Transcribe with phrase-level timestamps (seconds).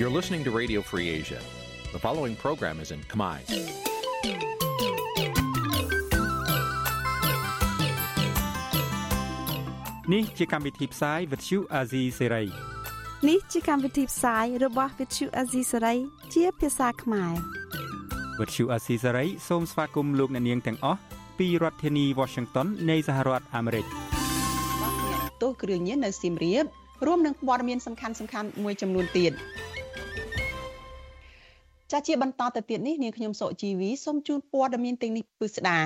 [0.00, 1.38] You're listening to Radio Free Asia.
[1.92, 3.36] The following program is in Khmer.
[10.12, 12.46] នេះជាកម្មវិធីផ្សាយ Vuthu Azizi Serai
[13.28, 15.98] នេះជាកម្មវិធីផ្សាយរបស់ Vuthu Azizi Serai
[16.34, 17.32] ជាភាសាខ្មែរ
[18.38, 21.00] Vuthu Azizi Serai សូមស្វាគមន៍លោកអ្នកនាងទាំងអស់
[21.38, 23.86] ពីរដ្ឋធានី Washington នៃសហរដ្ឋអាមេរិក
[25.42, 26.64] ទោះគ្រឿងញៀននៅសៀមរាប
[27.06, 29.32] រួមនឹងព័ត៌មានសំខាន់សំខាន់មួយចំនួនទៀត
[31.92, 35.80] ចាជាបន្តទៅទៀតនេះនាងខ្ញុំសុជីវីសូមជូនព័ត៌មានទាំងនេះពិស្ដា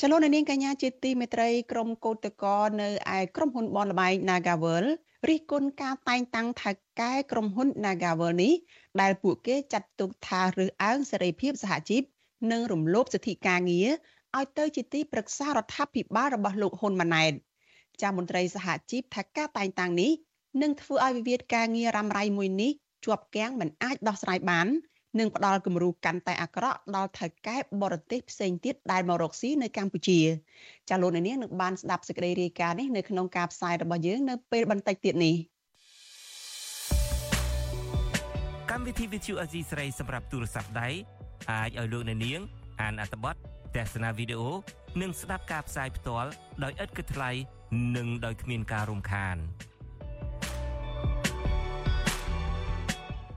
[0.00, 4.84] ចលនានាងកញ្ញាជាទីមេត្រីក្រុមកោតកោនៅឯក្រុមហ៊ុនបនលបែង Nagavel
[5.28, 6.70] រិះគន់ការតែងតាំងថៅ
[7.00, 8.52] កែក្រុមហ៊ុន Nagavel នេះ
[9.00, 12.02] ដែលពួកគេចាត់ទុកថារើសអើងសេរីភាពសហជីព
[12.52, 13.88] និងរំលោភសិទ្ធិការងារ
[14.36, 17.32] ឲ្យទៅជាទីប្រឹក្សារដ្ឋាភិបាលរបស់លោកហ៊ុនម៉ាណែត
[18.02, 20.12] ចាមន្ត្រីសហជីពថាការតែងតាំងនេះ
[20.62, 22.72] នឹងធ្វើឲ្យវិវាទការងាររ៉ាំរ៉ៃមួយនេះ
[23.04, 24.68] ជាប់គាំងមិនអាចដោះស្រាយបាន
[25.18, 30.20] និងផ្ដល់គំរូកាន់តែអាក្រក់ដល់ថៅកែបរទេសផ្សេងទៀតដែលមករកស៊ីនៅកម្ពុជា
[30.88, 35.34] ចាលោកនាងនឹងបានស្ដាប់សេចក្តីរាយការណ៍នេះនៅក្នុងការផ្សាយរបស់យើងនៅពេលបន្តិចទៀតនេះ
[38.70, 40.88] កម្មវិធី Vithu Azizi ស្រីសម្រាប់ទូរស័ព្ទដៃ
[41.50, 42.40] អាចឲ្យលោកនាង
[42.80, 43.34] អានអត្ថបទ
[43.76, 44.50] ទស្សនាវីដេអូ
[45.00, 46.30] និងស្ដាប់ការផ្សាយផ្ទាល់
[46.62, 47.30] ដោយឥតគិតថ្លៃ
[47.96, 49.36] និងដោយគ្មានការរំខាន។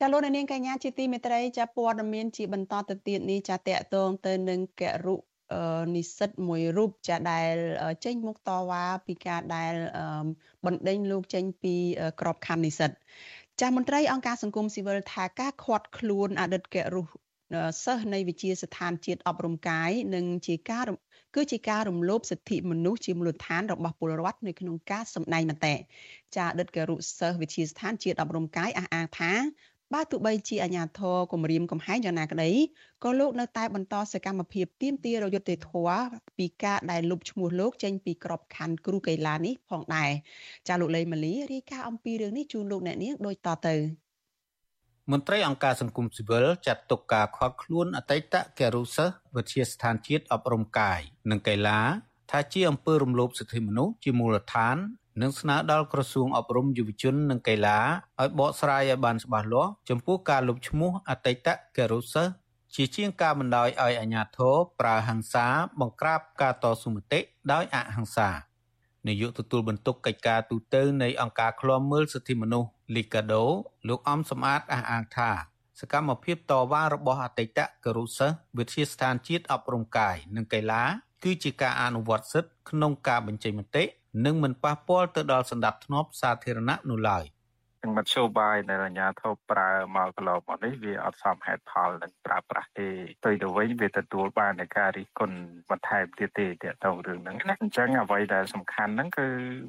[0.00, 5.16] ចាលោកនាងកញ្ញាជាទីមេត្រីចាព័ត៌មានជាបន្តទៅទៀតនេះចាតកតងទៅនឹងករុ
[5.94, 7.54] និស្សិតមួយរូបចាដែល
[8.04, 9.74] ចេញមុខតវ៉ាពីការដែល
[10.66, 11.74] បណ្ដេញលោកចេញពី
[12.20, 12.90] ក្របខ័ណ្ឌនិស្សិត
[13.60, 17.02] ចាមន្ត្រីអង្គការសង្គមស៊ីវិលថាការខាត់ខ្លួនអតីតករុ
[17.84, 20.84] សិស្សនៃវិជាស្ថានជាតិអប់រំកាយនិងជាការ
[21.36, 25.74] គឺជាការរំលោភសិទ្ធិមនុស្សជាមូលដ្ឋានរបស់ពលរដ្ឋនៅក្នុងការសម្ដែងមតិ
[26.36, 29.32] ចាអតីតករុសិស្សវិជាស្ថានជាតិអប់រំកាយអះអាងថា
[29.94, 32.50] បើទោះបីជាអាញាធរគម្រាមកំហែងយ៉ាងណាក្តី
[33.04, 36.02] ក៏លោកនៅតែបន្តសកម្មភាពទាមទាររយុត្តិធម៌
[36.38, 40.10] ពីការដែលលុបឈ្មោះលោកចេញពីក្របខ័ណ្ឌគ្រូកីឡានេះផងដែរ
[40.68, 43.76] ចាលោកលេម៉ាលីរាយការណ៍អំពីរឿងនេះជូនលោកអ្នកនាងដូចតទៅ
[45.12, 51.00] មន្ត្រីអង្គការសង្គមស៊ីវិលចាត់ទុកការខាត់ខ្លួនអតីតកែរុសិស្សវិទ្យាស្ថានជាតិអប់រំកាយ
[51.30, 51.80] និងកីឡា
[52.30, 54.76] ថាជាអំពើរំលោភសិទ្ធិមនុស្សជាមូលដ្ឋាន
[55.20, 57.78] និងស្នើដល់ក្រសួងអប់រំយុវជននិងកីឡា
[58.20, 62.32] ឲ្យបកស្រាយឲ្យបានច្បាស់លាស់ចំពោះការលុបឈ្មោះអតីតកេរុសិស្ស
[62.74, 65.46] ជាជាងការបណ្ដោយឲ្យអាជ្ញាធរប្រើហិង្សា
[65.80, 67.20] បង្ក្រាបការតស៊ូមតិ
[67.52, 68.28] ដោយអហិង្សា
[69.06, 73.44] នាយកទទួលបន្ទុកកិច្ចការទូតនៃអង្គការឃ្លាំមើលសិទ្ធិមនុស្ស Liga do
[73.88, 75.30] លោកអំសំអាតអះអាងថា
[75.80, 80.84] សកម្មភាពតវ៉ារបស់អតីតករុសិស្សវិទ្យាស្ថានជាតិអប់រំកាយនិងកីឡា
[81.24, 83.84] គឺជាការអនុវត្តសិទ្ធិក្នុងការបញ្ចេញមតិ
[84.24, 87.24] និងមិនប៉ះពាល់ទៅដល់សន្តិភាពសាធារណៈនោះឡើយ
[87.88, 92.88] ទាំងមធ្យោបាយដែលអាជ្ញាធរប្រើមកកន្លងមកនេះវាអត់សមហេតុផលនឹងប្រើប្រាស់ទេ
[93.20, 95.38] ផ្ទុយទៅវិញវាទទួលបាននៃការរិះគន់
[95.70, 99.26] បន្ថែមទៀតទេទាក់ទងរឿងហ្នឹងណាអញ្ចឹងអ្វីដែលសំខាន់ហ្នឹងគឺ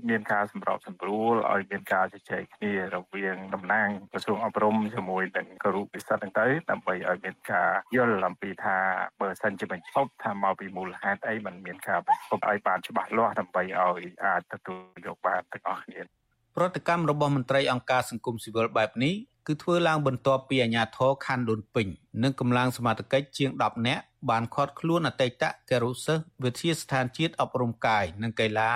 [0.10, 8.78] មានការសម្របសម្រួលឲ្យមានការជជែកគ្នារវាងតំណាងក្រសួងអប់រំជាមួយនឹងគ្រូពិសិដ្ឋហ្នឹងទៅដើម្បីឲ្យមានការយល់អំពីថា
[9.22, 16.19] បើសិនជាបញ្ឈប់ថាមកពីមូលហេតុអីมันមានការបញ្ឈប់ឲ្យបានច្បាស់លាស់ដើម្បីឲ្យអាចទទួលយកបានទាំងអស់គ្នា
[16.56, 19.14] ប្រតិកម្មរបស់មន្ត្រីអង្គការសង្គមស៊ីវិលបែបនេះ
[19.48, 21.88] គឺធ្វើឡើងបន្ទាប់ពីអាជ្ញាធរខណ្ឌដូនពេញ
[22.24, 28.72] និងកម្លាំងសមត្ថកិច្ចជាង10នាក់បានឃាត់ខ្លួនអតីតកេរុសិស្សវិទ្យាស្ថានជាតិអប់រំកាយនិងកីឡា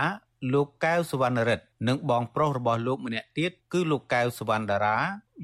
[0.53, 4.99] លោកកែវសវណ្ណរិទ្ធនិងបងប្រុសរបស់លោកម្នាក់ទៀតគឺលោកកែវសវណ្ណតារា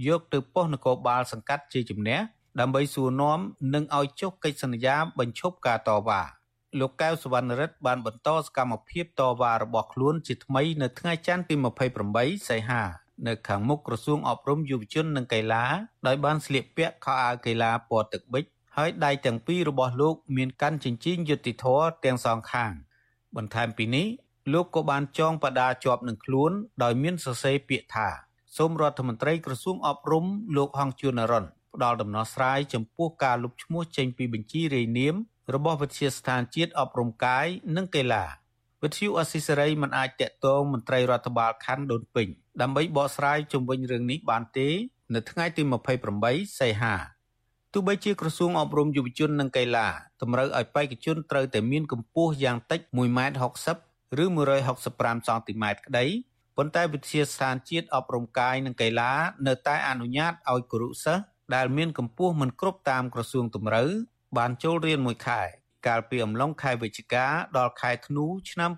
[0.08, 2.20] យកទៅប៉ុស្តិ៍នគរបាលសង្កាត់ជាជំនះ
[2.60, 3.40] ដើម្បីសួរនាំ
[3.74, 6.22] និងឲ្យចុះកិច្ចសន្យាបញ្ឈប់ការតវ៉ា
[6.78, 11.56] លោកកែវសវណ្ណរិទ្ធបានបន្តសកម្មភាពតវ៉ារបស់ខ្លួនជាថ្មីនៅថ្ងៃច័ន្ទទី
[12.02, 12.84] 28សីហា
[13.28, 15.66] នៅខាងមុខក្រសួងអប់រំយុវជននិងកីឡា
[16.08, 18.46] ដោយបានស្លៀកពាក់ខោអាវកីឡាពណ៌ទឹកប៊ិច
[18.78, 21.66] ហើយដៃទាំងពីររបស់លោកមានកាន់ចិញ្ចៀនយុតិធធ
[22.06, 22.72] ទាំងសងខាង
[23.36, 24.08] បន្ថែមពីនេះ
[24.54, 26.52] លោកក៏បានចងបដាជាប់នឹងខ្លួន
[26.84, 28.08] ដោយមានសរសេរពាក្យថា
[28.58, 30.26] សូមរដ្ឋមន្ត្រីក្រសួងអប់រំ
[30.58, 31.46] លោកហងជួនរ៉ុន
[31.76, 35.16] ផ្ដល់ដំណោះស្រាយចំពោះការលុបឈ្មោះចេញពីបញ្ជីរាយនាម
[35.54, 38.26] របស់វិទ្យាស្ថានជាតិអប់រំកាយនិងកីឡា
[38.84, 42.28] វិទ្យុអស៊ីសេរីមិនអាចតាក់ទងមន្ត្រីរដ្ឋបាលខណ្ឌដូនពេញ
[42.62, 44.70] ដើម្បីបកស្រាយជុំវិញរឿងនេះបានទេ
[45.16, 45.62] នៅថ្ងៃទី
[46.12, 46.96] 28សីហា
[47.74, 49.88] ទោះបីជាក្រសួងអប់រំយុវជននិងកីឡា
[50.22, 54.26] តម្រូវឲ្យបេក្ខជនត្រូវតែមានកម្ពស់យ៉ាងតិច1.60ម៉ែត្រឬ
[54.76, 56.06] 165សង់ទីម៉ែត្រក្តី
[56.58, 59.12] ប៉ុន្តែវិទ្យាស្ថានជាតិអប់រំកាយនិងកីឡា
[59.48, 61.24] នៅតែអនុញ្ញាតឲ្យគរុសិស្ស
[61.56, 63.92] ដែលមានកម្ពស់មិនគ្រប់តាមក្រសួងតម្រូវ
[64.38, 65.42] បានចូលរៀនមួយខែ
[65.88, 67.26] កាលពីអំឡុងខែវិច្ឆិកា
[67.58, 68.72] ដល់ខែធ្នូឆ្នាំ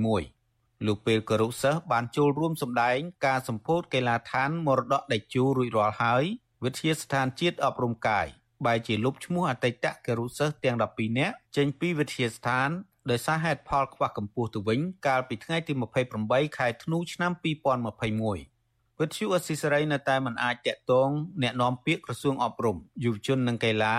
[0.00, 6.24] 2021លោកពេលគរុសិស្សបានចូលរួមសម្ដែងការសម្ពោធកីឡាដ្ឋានមរតកដេជោរួចរាល់ហើយ
[6.64, 8.26] វិទ្យាស្ថានជាតិអប់រំកាយ
[8.66, 12.68] បែរជាលុបឈ្មោះអតីតគរុសិស្សទាំង12នាក់ចេញពីវិទ្យាស្ថាន
[13.10, 15.72] ដោយសារហេតុផលខ្វះកម្ពស់ទៅវិញ កាលពីថ្ងៃទី
[16.14, 18.51] 28ខែធ្នូឆ្នាំ2021
[19.00, 21.08] វិទ្យុអស៊ីសេរីនៅតែមិនអាចតាក់ទង
[21.42, 23.96] អ្នកនាំពាក្យក្រសួងអប់រំយុវជននិងកីឡា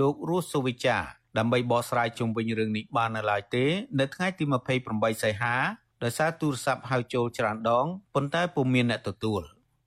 [0.00, 0.96] លោករស់សុវិចា
[1.38, 3.64] ដើម្បីបកស្រាយជុំវិញរឿងនេះបាននៅឡើយទេ
[4.00, 4.44] នៅថ្ងៃទី
[4.84, 5.54] 28សីហា
[6.02, 9.42] ដោយសារទូរស័ព្ទហៅចូលច្រើនដងប៉ុន្តែពុំមានអ្នកទទួល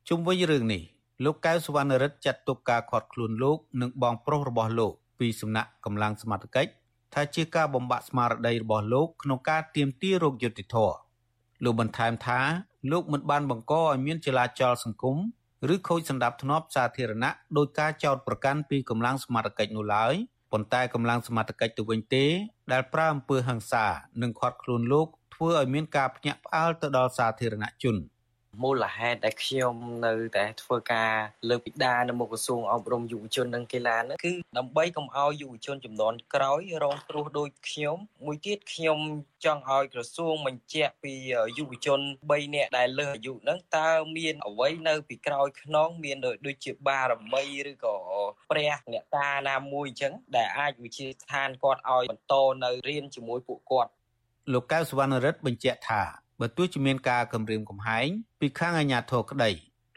[0.10, 0.84] ជុំវិញរឿងនេះ
[1.24, 6.72] លោកកៅសវណ្ណរិទ្ធចាត់ទុកការខាត់ខ្លួនលោកនិងបងប្រុសរបស់លោកពីសំណាក់កម្លាំងសមត្ថកិច្ច
[7.14, 10.96] ថាជាការបំបាក់ស្មារតីរបស់លោកក្នុងការទាមទាររោគយុត្តិធម៌
[11.64, 12.40] លោកបន្ថែមថា
[12.92, 15.18] លោកមិនបានបង្កឲ្យមានចលាចលសង្គម
[15.74, 20.14] ឬខូចសន្តិភាពសាធារណៈដោយការចោទប្រកាន់ពីកម្លាំងសមត្ថកិច្ចនោះឡើយ
[20.52, 22.26] ប៉ុន្តែកម្លាំងសមត្ថកិច្ចទៅវិញទេ
[22.72, 23.86] ដែលប្រើអំពើហិង្សា
[24.22, 27.96] និងខាត់ខ្លួនលោកធ្វើឲ្យមានការភ្ញាក់ផ្អើលទៅដល់សាធារណជន។
[28.64, 29.76] មូលហេតុដែលខ្ញុំ
[30.06, 31.14] នៅតែធ្វើការ
[31.50, 39.00] លើកពីដានៅមុខក្រសួងអប់រំយុវជននិងកីឡានោះគឺដើម្បីកុំឲ្យយុវជនចំនួនក្រោយរងគ្រោះដូចខ្ញុំ មួយទៀតខ្ញុំ
[39.46, 41.14] ចង់ឲ្យក្រសួងបញ្ជាក់ពី
[41.58, 46.18] យុវជន3នាក់ដែលលើសអាយុហ្នឹងតើមានអ្វីនៅពីក្រោយខ្នងមាន
[46.48, 47.98] ដូចជាបារមីឬក៏
[48.52, 52.34] ព្រះអ្នកតាណាមួយអញ្ចឹងដែលអាចវិជាស្ថានគាត់ឲ្យបន្ត
[52.64, 53.92] នៅរៀនជាមួយពួកគាត់
[54.54, 56.04] លោកកៅសវណ្ណរិទ្ធបញ្ជាក់ថា
[56.42, 58.08] បើទោះជាមានការគម្រាមកំហែង
[58.40, 59.52] ពីខាងអាជ្ញាធរក្តី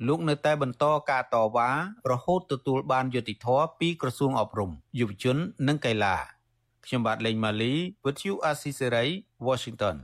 [0.06, 1.70] លោកនៅតែបន្តការតវ៉ា
[2.10, 5.36] រហូតទទួលបានយុត្តិធម៌ពីក្រសួងអប់រំយុវជន
[5.68, 6.16] និងកីឡា
[6.86, 7.74] ខ្ញុំបាទលេងម៉ាលី
[8.04, 9.08] With you Asisari
[9.46, 9.96] Washington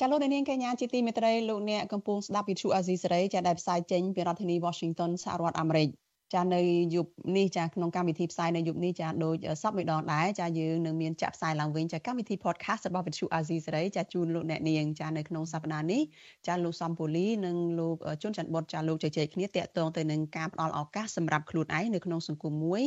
[0.00, 5.88] ចាលោកនាងកញ្ញាជាទីមេត្រីលោកអ្នកកំពុងស្ដាប់វិទ្យុអាស៊ីសេរីចាដែលផ្សាយចេញពីរដ្ឋធានី Washington សហរដ្ឋអាមេរិក
[6.34, 6.60] ចានៅ
[6.94, 16.02] យប់នេះចាក្នុងកម្មវិធីផ្សាយនៅយប់នេះចាដូចសពមួយដងដែរចាយើងនឹងមានចាក់ផ្សាយឡើងវិញចាកម្មវិធី podcast របស់វិទ្យុអាស៊ីសេរីចាជូនលោកអ្នកនាងចានៅក្នុងសប្តាហ៍នេះ
[16.46, 22.82] ចាលោកសំពូលីនិងលោកជុនច័ន្ទបុតចាលោកជជែកគ្នាតាក់ទងទៅនឹងការផ្ដល់ឱកាសសម្រាប់ខ្លួនឯងនៅក្នុងសង្គមមួយ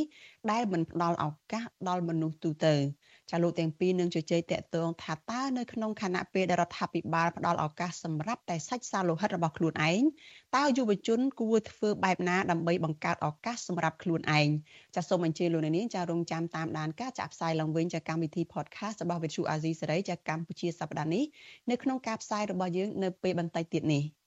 [0.52, 2.76] ដែលមិនផ្ដល់ឱកាសដល់មនុស្សទូទៅ
[3.30, 10.02] ចាលោកទាំងពីរនឹងជជែកតាក់ទងថាតើនៅក្នុងខណៈពេលដែលរដ្ឋាភិបាលផ្ដល់ឱកាសសម្រាប់តែសាច់សាលោហិតរបស់ខ្លួនឯង
[10.56, 14.48] តើយុវជនគួរធ្វើបែបណាដើម្បីបង្កើតឱកាសសម្រាប់ខ្លួនឯង
[14.96, 21.24] ចាសូមអញ្ជើញលោកនាងចារងចាំតាមដានការចាក់ផ្សាយឡើងវិញចាកម្មវិធី podcast របស់ Vithu Azizi សេរីចាកម្ពុជាសប្តាហ៍នេះ
[21.70, 24.19] នៅក្នុងការផ្សាយរបស់យើងនៅពេលបន្តិចទៀតនេះ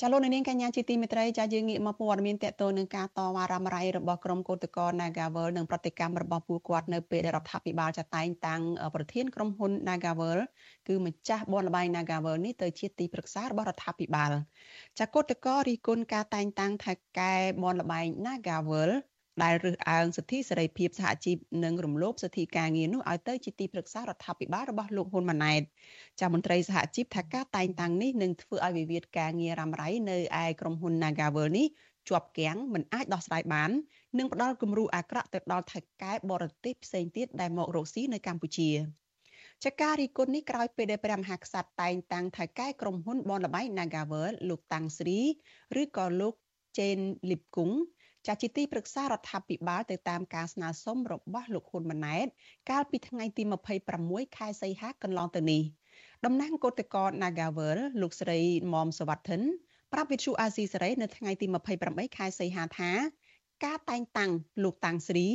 [0.00, 8.62] ចាលោកនាងកញ្ញាជាទីមេត្រីចាយើងងាកមកព័ត៌មានតកតនឹងការតវ៉ារ៉ាំរ៉ៃរបស់ក្រុមកោតក្រ Nagavel និងប្រតិកម្មរបស់ពួកគាត់នៅពេលដែលរដ្ឋាភិបាលចាតែងតាំង
[8.94, 10.38] ប្រធានក្រុមហ៊ុន Nagavel
[10.88, 14.32] គឺម្ចាស់បនលបែង Nagavel នេះទៅជាទីប្រឹក្សារបស់រដ្ឋាភិបាល
[14.98, 18.90] ចាកោតក្ររីគុណការតែងតាំងថៅកែបនលបែង Nagavel
[19.44, 25.62] ដែលរើសអើងសិទ្ធិសេរីភាពសហជីពនិងរំលោភសិទ្ធិការងារនោះឲ្យទៅជាទីប្រឹក្សារដ្ឋាភិបាលរបស់លោកហ៊ុនម៉ាណែត
[26.20, 31.66] ចាមន្ត្រីសហជីពថាការតែងតាំងនេះនឹងធ្វើឲ្យវិវាទការងាររ៉ាំរ៉ៃនៅឯក្រុមហ៊ុន Nagavel នេះ
[32.08, 33.70] ជាប់គាំងមិនអាចដោះស្រាយបាន
[34.18, 38.70] និងផ្ដល់គំរូអាក្រក់ទៅដល់ថៃកែបរទេសផ្សេងទៀតដែលមករកស៊ីនៅកម្ពុជា
[39.64, 45.18] ចការរីគុណនេះក្រោយពេលដែលព្រះមហាក្សត្រតែងតាំងថៅកែក្រុមហ៊ុនបនលបៃ Nagavel លោកតាំងស្រី
[45.80, 46.34] ឬក៏លោក
[46.78, 46.98] ចេន
[47.30, 47.76] លីបគង់
[48.30, 52.26] ចាស់ជាទីប្រឹក្សារដ្ឋាភិបាលទៅតាមការស្នើសុំរបស់លោកហ៊ុនម៉ាណែត
[52.70, 53.42] កាលពីថ្ងៃទី
[53.90, 55.62] 26ខែសីហាកន្លងទៅនេះ
[56.24, 58.40] តំណាងគឧតកោ Nagavel លោកស្រី
[58.72, 59.40] មុំសវត្ថិន
[59.92, 61.46] ប្រាប់វិទ្យុអាស៊ីសេរីនៅថ្ងៃទី
[61.82, 62.90] 28ខែសីហាថា
[63.64, 64.32] ការតែងតាំង
[64.64, 65.26] លោកតាំងស្រី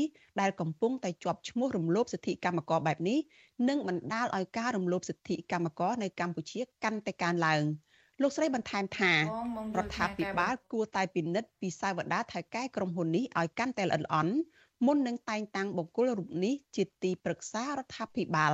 [0.42, 3.20] ដែលកំពុងតែជាប់ឈ្មោះរំលោភសិទ្ធិកម្មករបែបនេះ
[3.70, 7.64] នឹងបណ្ដាលឲ្យការរំលោភសិទ្ធិកម្មករនៅកម្ពុជាកាន់តែកើនឡើង។
[8.22, 9.20] លោកស្រីបន្ថែមថារ
[9.86, 14.34] ដ្ឋាភិបាលគួរតែពិនិត្យពីសាវតាថៅកែក្រុមហ៊ុននេះឲ្យកាន់តែល្អិតល្អន់
[14.86, 18.54] មុននឹងតែងតាំងបុគ្គលរូបនេះជាទីប្រឹក្សារដ្ឋាភិបាល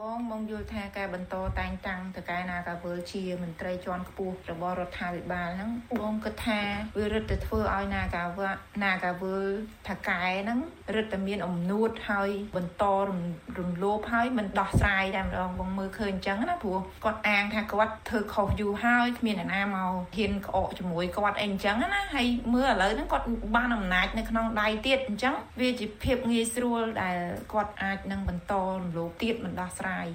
[0.00, 6.60] បងមកយល់ថាការបន្តតែងតាំងតកែណាកាវើជាមន្ត្រីជាន់ខ្ពស់របស់រដ្ឋាភិបាលហ្នឹងបងគិតថា
[6.98, 8.48] វារឹតតែធ្វើឲ្យណាកាវើ
[8.84, 9.38] ណាកាវើ
[9.88, 10.58] តកែហ្នឹង
[10.96, 12.84] រឹតតែមានអំនួតហើយបន្ត
[13.58, 27.16] រំលោភហើយមិនដោះស្រាយតែម្ដងបងមើលឃើញអញ្ចឹងណាព្រោះគាត់អាងថាគាត់ធ្វើខុសយូរហើយគ្មានអ្នកណាមកហ៊ានក្អកជាមួយគាត់អីអញ្ចឹងណាហើយមើលឥឡូវហ្នឹងគាត់បានអំណាចនៅក្នុងដៃទៀតអញ្ចឹងវាជាភាពងាយស្រួលដែល
[27.52, 30.07] គាត់អាចនឹងបន្តរំលោភទៀតមិនដោស្រាយ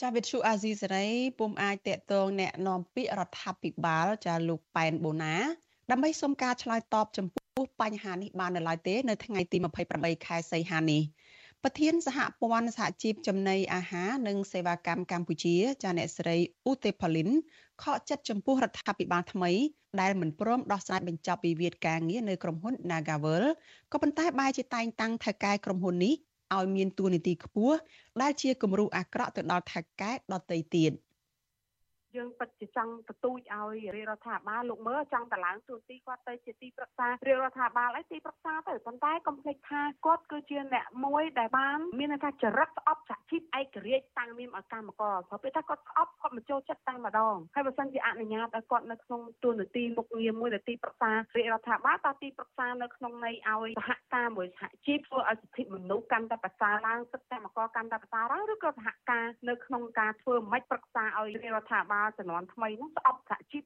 [0.00, 1.06] ចាវិទ្យុអាស៊ីសេរី
[1.38, 5.36] ពុំអាចតកតងแนะនាំពាក្យរដ្ឋាភិបាលចាលោកប៉ែនបូណា
[5.90, 9.58] ដើម្បីសុំការឆ្លើយតបចំពោះបញ្ហានេះបាននៅឡើយទេ នៅថ្ងៃទី
[9.92, 11.02] 28ខែសីហានេះ
[11.62, 16.36] ប្រធានសហព័ន្ធសហជីពចំណីអាហារនិងសេវាកម្មកម្ពុជា ចាអ្នកស្រី
[16.68, 17.28] ឧទេផលីន
[17.82, 19.52] ខកចិត្តចំពោះរដ្ឋាភិបាលថ្មី
[20.00, 23.44] ដែលមិនព្រមដោះស្រាយបញ្ចប់វិវាទការងារនៅក្រុមហ៊ុន Nagavel
[23.92, 26.14] ក៏ប៉ុន្តែបែរជាតែងតាំងថៅកែក្រុមហ៊ុននេះ
[26.55, 27.77] ឲ្យមានទួនាទីខ្ពស់
[28.21, 30.91] ដែលជាគំរូអាក្រក់ទៅដល់ថៅកែដទៃទៀត។
[32.17, 63.63] យើងពិតជាចង់ទទូចឲ្យរាជរដ្ឋាភិបាលលោកមើលចង់តឡើងទូទីគាត់ទៅជាទីប្រឹក្សារាជរដ្ឋាភិបាលអីទីប្រឹក្សាទៅប៉ុន្តែកុំភ្លេចថាគាត់គឺជាអ្នកមួយដែលបានមានន័យថាចរិតស្អប់សហជីពឯករាជ្យតាំងមានឲ្យកម្មករព្រោះពេលថាគាត់ស្អប់គាត់មកចូលចិត្តតាំងម្ដងហើយបើសិនជាអនុញ្ញាតឲ្យគាត់នៅក្នុងទូនាទីមុខងារមួយដែលទីប្រឹក្សារាជរដ្ឋាភិបាលតើទីប្រឹក្សានៅក្នុងន័យឲ្យសហការមួយសហជីពធ្វើឲ្យសិទ្ធិមនុស្សកាន់តែប្រសើរឡើងសិទ្ធិកម្មករកាន់តែប្រសើរឡើងឬក៏សហការនៅក្នុងការធ្វើមិនប្រឹក្សាឲ្យរាជរដ្ឋាភិបាលជំនាន់ថ្មីនោះស្អប់សហជីព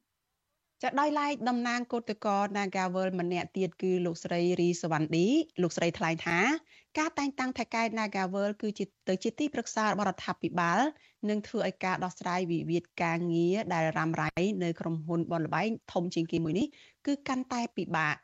[0.84, 5.28] ចាដោយឡែកតំណាងគឧតកោ Nagawal ម្នាក់ទៀតគឺលោកស្រីរីសវណ្ឌី
[5.62, 6.40] លោកស្រីថ្លែងថា
[6.98, 10.80] ការតែងតាំងថៃកែ Nagawal គឺជាទៅជាទីប្រឹក្សារបស់រដ្ឋាភិបាល
[11.30, 14.32] នឹងធ្វើឲ្យការដោះស្រាយវិវាទការងារដែលរ៉ាំរ៉ៃ
[14.64, 16.68] នៅក្រុមហ៊ុនបនលបែងធំជាងគេមួយនេះ
[17.06, 18.16] គឺកាន់តែពិបាក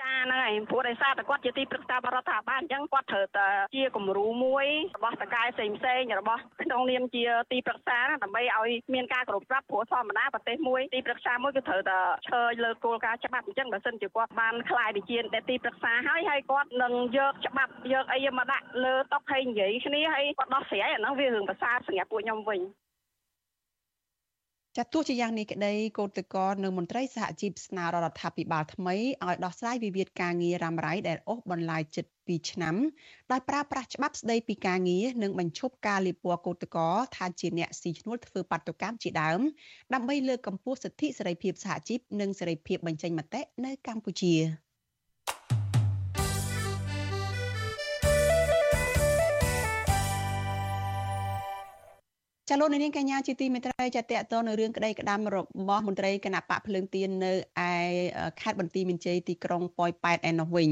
[0.00, 11.98] ចាហ្នឹងហើយព្រោះដោយសារតែគាត់ជាទីប្រឹក្សាបរដ្ឋាភិបាលអញ្ចឹងគាត់ត្រូវតែជាគំរូមួយរបស់តកែផ្សេងផ្សេងរបស់ក្នុងនាមជាទីប្រឹក្សាដើម្បីឲ្យមានការគ្រប់ប្រាប់ព្រោះធម្មតាប្រទេសមួយទីប្រឹក្សាមួយគឺត្រូវតែ
[12.28, 22.60] ឈើលើគោលការណ៍ច្បាប់អញ្ចឹងបើសិនជាគាត់បានខ្លាយទៅជាទីប្រឹក្សាហើយហើយគាត់នឹងយកច្បាប់យកអីមកដាក់លើតុហើយនិយាយគ្នាហើយគាត់ដោះស្រាយអាហ្នឹងវារឿងប្រសើរសម្រាប់ពួកខ្ញុំវិញ
[24.78, 32.76] ចាទោះជាយ៉ាងនេះក្តីកោតតកនៅមន្ត្រីសហជីពស្នើរដ្ឋាភិបាលថ្មីឲ្យដោះស្រាយវិវាទការងាររ៉ាំរ៉ៃដែលអូសបន្លាយជិត2ឆ្នាំ
[33.32, 36.78] ដោយប្រើប្រាស់ច្បាប់ស្តីពីការងារនិងបញ្ឈប់ការលាបពណ៌កោតតក
[37.16, 39.40] ថាជាអ្នកស៊ីឈ្នួលធ្វើបាតុកម្មជាដើម
[39.94, 44.34] ដើម្បីលើកកម្ពស់សិទ្ធិសេរីភាពសហជីពនិងសេរីភាពបញ្ចេញមតិនៅកម្ពុជា។
[52.50, 55.36] ចាលោកនាងកញ្ញាជាទីមេត្រីចាតតទៅនៅរឿងក្តីក្តាំរ
[55.68, 57.32] បស់មន្ត្រីគណៈបកភ្លើងទៀននៅ
[57.68, 57.72] ឯ
[58.40, 60.68] ខេត្តបន្ទាយមានជ័យទីក្រុងប៉ោយប៉ែតឯនោះវិញ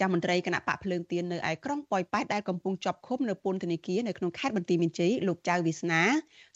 [0.00, 6.02] ចាមន្ត្រីគណៈបកភ្លើងទៀននៅឯក្រុងប៉ោយប៉ែតដែលកំពុងជាប់ឃុំនៅពន្ធនាគារនៅក្នុងខេត្តបន្ទាយមានជ័យលោកចៅវាសនា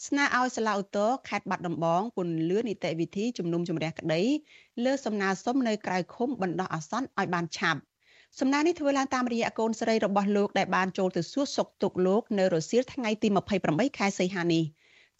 [0.07, 4.21] ស្នើឲ្យសាលាឧទ្ធរខេត្តបាត់ដំបងពន្លឿននីតិវិធីជំនុំជម្រះក្តី
[4.85, 7.81] លើសំណើសុំនៅក្រៅឃុំបណ្ដោះអាសន្នឲ្យបានឆាប់
[8.39, 13.27] សំណើនេះធ្វើឡើងតាមរយៈកូនស្រីរបស់លោកដែលបានចូលទៅសួរសុខទុក្ខលោកនៅរសៀលថ្ងៃទី
[13.63, 14.63] 28ខែសីហានេះ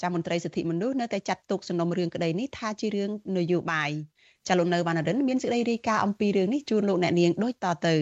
[0.01, 3.91] ចាមន្ត្រីសិទ្ធិមនុស្សនៅតែចាត់ទុកសំណុំរឿងក្តីនេះថាជារឿងនយោបាយ
[4.47, 7.95] ចាលោកនៅវណ្ណរិនមានសេចក្តីរាយការណ៍អំពីរឿងនេះជូនលោកអ្នកនាងដូចតទៅ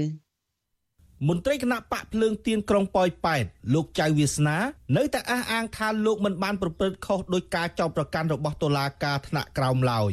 [1.27, 4.57] មន្ត្រីគណៈបកភ្លើងទៀនក្រុងប៉ោយប៉ែតលោកចៅវាសនា
[4.97, 10.11] នៅតែអះអាងថាលោកមិនបានប្រព្រឹត្តខុសដោយការចោទប្រកាន់របស់តុលាការថ្នាក់ក្រោមឡើយ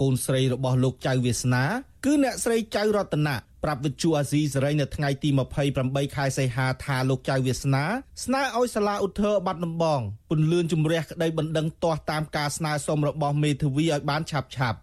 [0.00, 1.64] កូនស្រីរបស់លោកចៅវាសនា
[2.04, 5.28] គឺអ្នកស្រីចៅរតនា ប្រាប់វិទ្យុអាស៊ីសេរីនៅថ្ងៃទី
[5.72, 7.84] 28ខែសីហាថាលោកចៅវាសនា
[8.24, 10.00] ស្នើឲ្យសាលាឧទ្ធរបាត់ដំបង
[10.30, 14.78] ពន្លឿនជំរះក្តីបណ្ដឹងទាស់តាមការស្នើសុំរបស់មេធាវីឲ្យបានឆាប់ឆាប់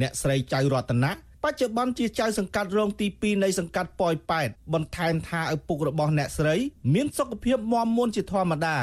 [0.00, 1.12] អ្នកស្រីចៅរតនា
[1.44, 6.56] បច្ចុប្បន្នជាចៅសង្កាត់រងទី2នៃសង្កាត់ប៉ោយប៉ែតបន្ថែមថាឪពុករបស់អ្នកស្រី
[6.94, 8.76] មានសុខភាពមាំមួនជាធម្មតា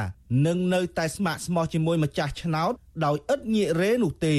[0.47, 2.73] និងនៅតែស្ម័គ្រស្មោះជាមួយម្ចាស់ឆ្នោត
[3.05, 4.37] ដោយឥតងាករេនោះទេ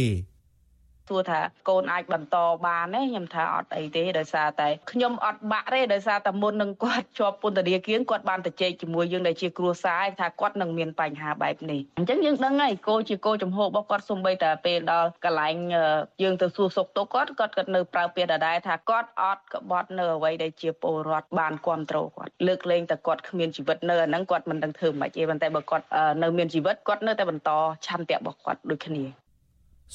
[1.08, 15.56] សួរថាកូនអាចបន្តបានទេខ្ញុំថាអត់អីទេដោយសារតែខ្ញុំអត់បាក់ទេដោយសារតែមុននឹងគាត់ជាប់ពន្ធនាគារគាត់បានទៅជែកជាមួយយើងដែលជាគ្រួសារថាគាត់នឹងមានបញ្ហាបែបនេះអញ្ចឹងយើងដឹងហើយកូជាកូចំហរបស់គាត់សំបីតែពេលដល់កន្លែង
[16.22, 25.84] យើងទៅសួរសុខទុក្ខគាត់គាត់គាត់នៅប្រើពាក្យដដែលថាគាត់អត់ក្បត់នៅអ្វីដែលជាពលរដ្ឋបានគ្រប់គ្រងគាត់លើកលែងតែគាត់គ្មានជីវិតនៅអាហ្នឹងគាត់មិនដឹងធ្វើម៉េចទេប៉ុន្តែបើគាត់
[26.22, 27.50] នៅមានជីវិតគាត់នៅតែបន្ត
[27.86, 29.23] ឆន្ទៈរបស់គាត់ដូចគ្នា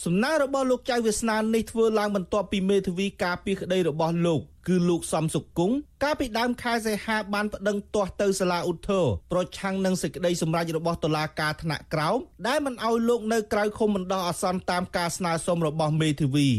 [0.05, 16.49] សំណើរបស់លោកចៅវាសនានេះធ្វើឡើងបន្ទាប់ពីមេធាវីការពីក្តីរបស់លោកគឺលោកសំសុគង្គកាលពីដើមខែសីហាបានប្តឹងទាស់ទៅសាលាឧទ្ធរប្រឆាំងនឹងសេចក្តីសម្រេចរបស់តុលាការថ្នាក់ក្រោមដែលមិនអោយលោកនៅក្រៅឃុំបណ្ដោះអាសន្នតាមការស្នើសុំរបស់មេធាវី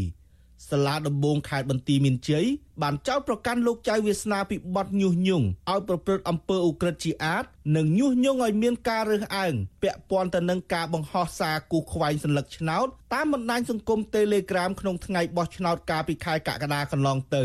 [0.70, 2.46] សាលាដំបងខេត្តបន្ទាយមានជ័យ
[2.82, 7.44] បានចោទប្រកាន់លោកចៅវាសនាពីបទញុះញង់ឲ្យប្រព្រឹត្តអំពើឧក្រិដ្ឋជាអាត
[7.75, 9.53] និងញុះញង់ឲ្យមានការរើសអើង
[9.84, 17.44] ពាក់ព័ន្ធទៅនឹងការបង្ហោះសារគូខ្វែងសัญลักษณ์ឆ្នោតតាមបណ្ដាញសង្គម Telegram ក្នុងថ្ងៃបោះឆ្នោតកាលពីខែកក្កដាកន្លងទៅ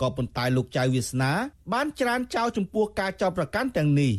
[0.00, 1.32] ក៏ប៉ុន្តែលោកចៅវាសនា
[1.72, 4.12] បានច្រានចោលចំពោះការចោទប្រកាន់ទាំងនេះ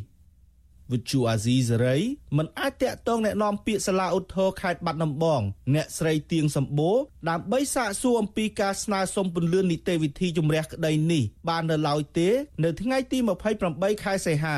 [0.92, 1.98] វិទ្យុអាស៊ីសេរី
[2.38, 5.42] មិនអាចតាក់ទងแนะនាំពាក្យសាលាឧទ្ធរខេត្តបាត់ដំបង
[5.76, 6.98] អ្នកស្រីទៀងសម្បូរ
[7.30, 12.30] ដើម្បីសាកសួរអំពីការស្នើសុំពន្លឿននីតិវិធីជំរះក្តីនេះបាននៅឡើយទេ
[12.64, 13.18] នៅថ្ងៃទី
[13.62, 14.48] 28ខែសីហ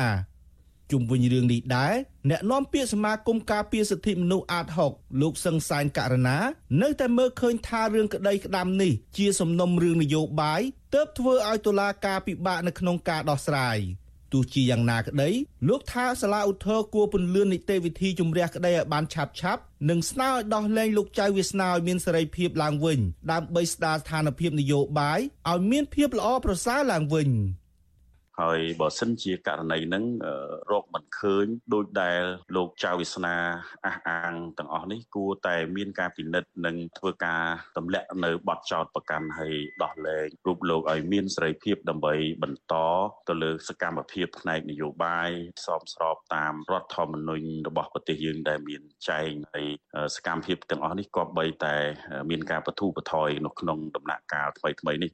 [0.90, 1.94] ជុំវិញរឿងនេះដែរ
[2.30, 6.38] អ្នកនាំពាក្យសមាគមការពារសិទ្ធិមនុស្សអាត6លោកសឹងសានករណា
[6.82, 10.60] នៅតែមើលឃើញថារឿងក្តីក្តាំនេះជាសំណុំរឿងនយោបាយ
[10.94, 13.78] ទើបធ្វើឲ្យតុលាការពិបាកនៅក្នុងការដោះស្រាយ
[14.33, 15.29] ទោះជាយ៉ាងណាក្តី
[15.69, 22.99] លោកថាសាលាឧទ្ធរគួរពន្លឿននីតិវិធីជំរះក្តីឲ្យបានឆាប់ឆាប់និងស្នើឲ្យដោះលែងលោកចៅវាសនាឲ្យមានសេរីភាពឡើងវិញ
[23.31, 25.19] ដើម្បីស្ដារស្ថានភាពនយោបាយ
[25.49, 27.29] ឲ្យមានភាពល្អប្រសើរឡើងវិញ។
[28.41, 30.03] ហើយបើសិនជាករណីហ្នឹង
[30.71, 32.23] រកមិនឃើញដោយដែល
[32.55, 33.35] លោកចៅវាសនា
[33.85, 37.43] អះអាងទាំងអស់នេះគួរតែមានការពិនិត្យនិងធ្វើការ
[37.77, 42.73] ទម្លាក់នៅបទចោតប្រកាន់ហើយដោះលែងរូបលោកឲ្យមានសេរីភាពដើម្បីបន្ត
[43.29, 45.29] ទៅលើសកម្មភាពផ្នែកនយោបាយ
[45.65, 49.67] សមស្របតាមរដ្ឋធម្មនុញ្ញរបស់ប្រទេសយើងដែលមានចែងហើយ
[50.15, 51.75] សកម្មភាពទាំងអស់នេះក៏បីតែ
[52.29, 55.11] មានការបទូបថយនៅក្នុងដំណាក់កាលថ្មីៗនេះ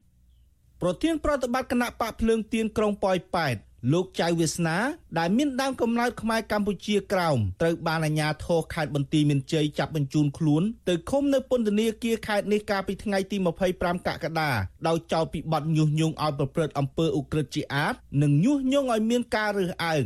[0.82, 3.56] ប្រធានប្រតិបត្តិគណៈបកភ្លើងទៀនក្រុងប៉ោយប៉ែត
[3.94, 4.78] លោកចៅវាសនា
[5.20, 13.38] ដែលមានដើមកំណើតខ្មែរកម្ពុជាក្រោមត្រូវបានអាជ្ញាធរខេត្តបន្ទាយមានជ័យចាប់បញ្ជូនខ្លួនទៅឃុំនៅពន្ធនាគារខេត្តនេះកាលពីថ្ងៃទី
[13.72, 14.52] 25កក្កដា
[14.88, 20.06] ដោយចោទពីបទញុះញង់ឲ្យប្រព្រឹត្តអំពើឧក្រិដ្ឋជាអាតនិងញុះញង់ឲ្យមានការរើសអើង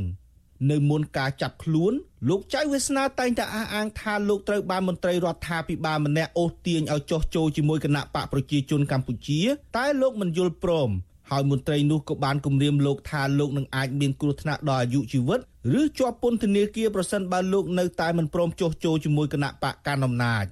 [0.72, 1.94] នៅមុនការចាប់ខ្លួន
[2.30, 9.40] លោកចៅវាសនាតែងតែអះអាងថាលោកត្រូវបានមន្ត្រីរដ្ឋាភិបាលម្នាក់អូសទាញឲ្យចោះចូលជាមួយគណៈបកប្រជាជនកម្ពុជា
[9.78, 10.90] តែលោកមិនយល់ព្រម
[11.30, 15.40] ហើយមន្ត្រីនោះក៏បានគម្រាមលោកថាលោកនឹងអាចមានគ្រោះថ្នាក់ដល់អាយុជីវិត
[15.80, 20.46] ឬជាប់ពន្ធនាគារប្រសិនបើលោកនៅតែមិនព្រមចុះចូលជាមួយគណៈបកកណ្ដាលអំណាច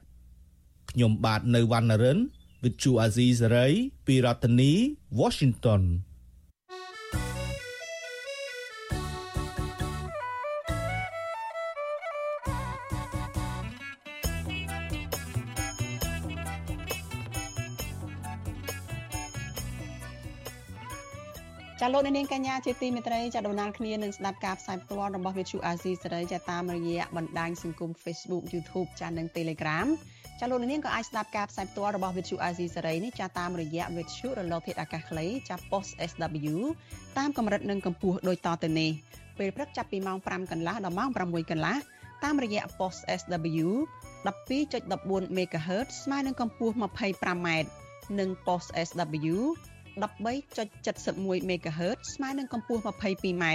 [0.91, 2.19] ខ្ញុំបាទនៅវណ្ណរិន
[2.61, 3.73] With Chu Azizi Saray
[4.07, 4.71] ពីរដ្ឋធានី
[5.19, 5.81] Washington
[21.87, 29.87] ចាលោកនាងកញ្ញាជាទីមេត្រីចាដំណើរគ្នានឹងស្ដាប់ការផ្សាយផ្ទាល់របស់ Vithu Azizi សេរីចាតាមរយៈបណ្ដាញសង្គម Facebook YouTube ចានិង Telegram
[30.39, 36.55] ចាលោកនាងក៏អាចស្ដាប់ការផ្សាយផ្ទាល់របស់ Vithu Azizi សេរីនេះចាតាមរយៈ Vithu រលកធាតុអាកាសខ្លីចា Post SW
[37.17, 38.91] តាមកម្រិតនិងកម្ពស់ដូចតទៅនេះ
[39.37, 41.77] ពេលព្រឹកចាប់ពីម៉ោង5កន្លះដល់ម៉ោង6កន្លះ
[42.23, 43.67] តាមរយៈ Post SW
[44.27, 47.47] 12.14 MHz ស្មើនឹងកម្ពស់ 25m
[48.19, 49.35] និង Post SW
[50.01, 53.45] 13.71 MHz ស្មើនឹងកម្ពស់ 22m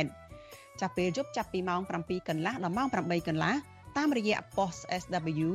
[0.81, 3.55] ចាប់ពេលយប់ចាប់ពីម៉ោង7កន្លះដល់ម៉ោង8កន្លះ
[3.97, 5.51] តាមរយៈ post SW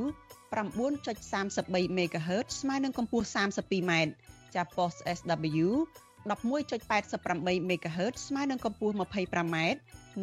[0.54, 3.92] 9.33 MHz ស្មើនឹងកម្ពស់ 32m
[4.56, 5.68] ចាប់ post SW
[6.28, 9.58] 11.88 MHz ស្មើនឹងកម្ពស់ 25m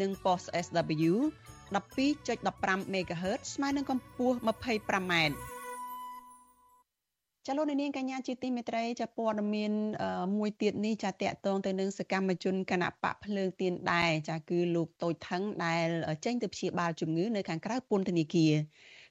[0.00, 1.12] និង post SW
[1.74, 5.14] 12.15 MHz ស្មើនឹងកម្ពស់ 25m
[7.48, 9.72] ចលនានាងកញ្ញាជាទីមេត្រីចាព័ត៌មាន
[10.37, 15.87] មួយទៀតនេះចាតកតងទៅនឹងសកម្មជនគណៈបកភ្លើងទៀនដែរចាគឺលោកតូចថងដែល
[16.24, 18.52] ចេញទៅព្យាបាលជំងឺនៅខាងក្រៅពន្ធនាគារ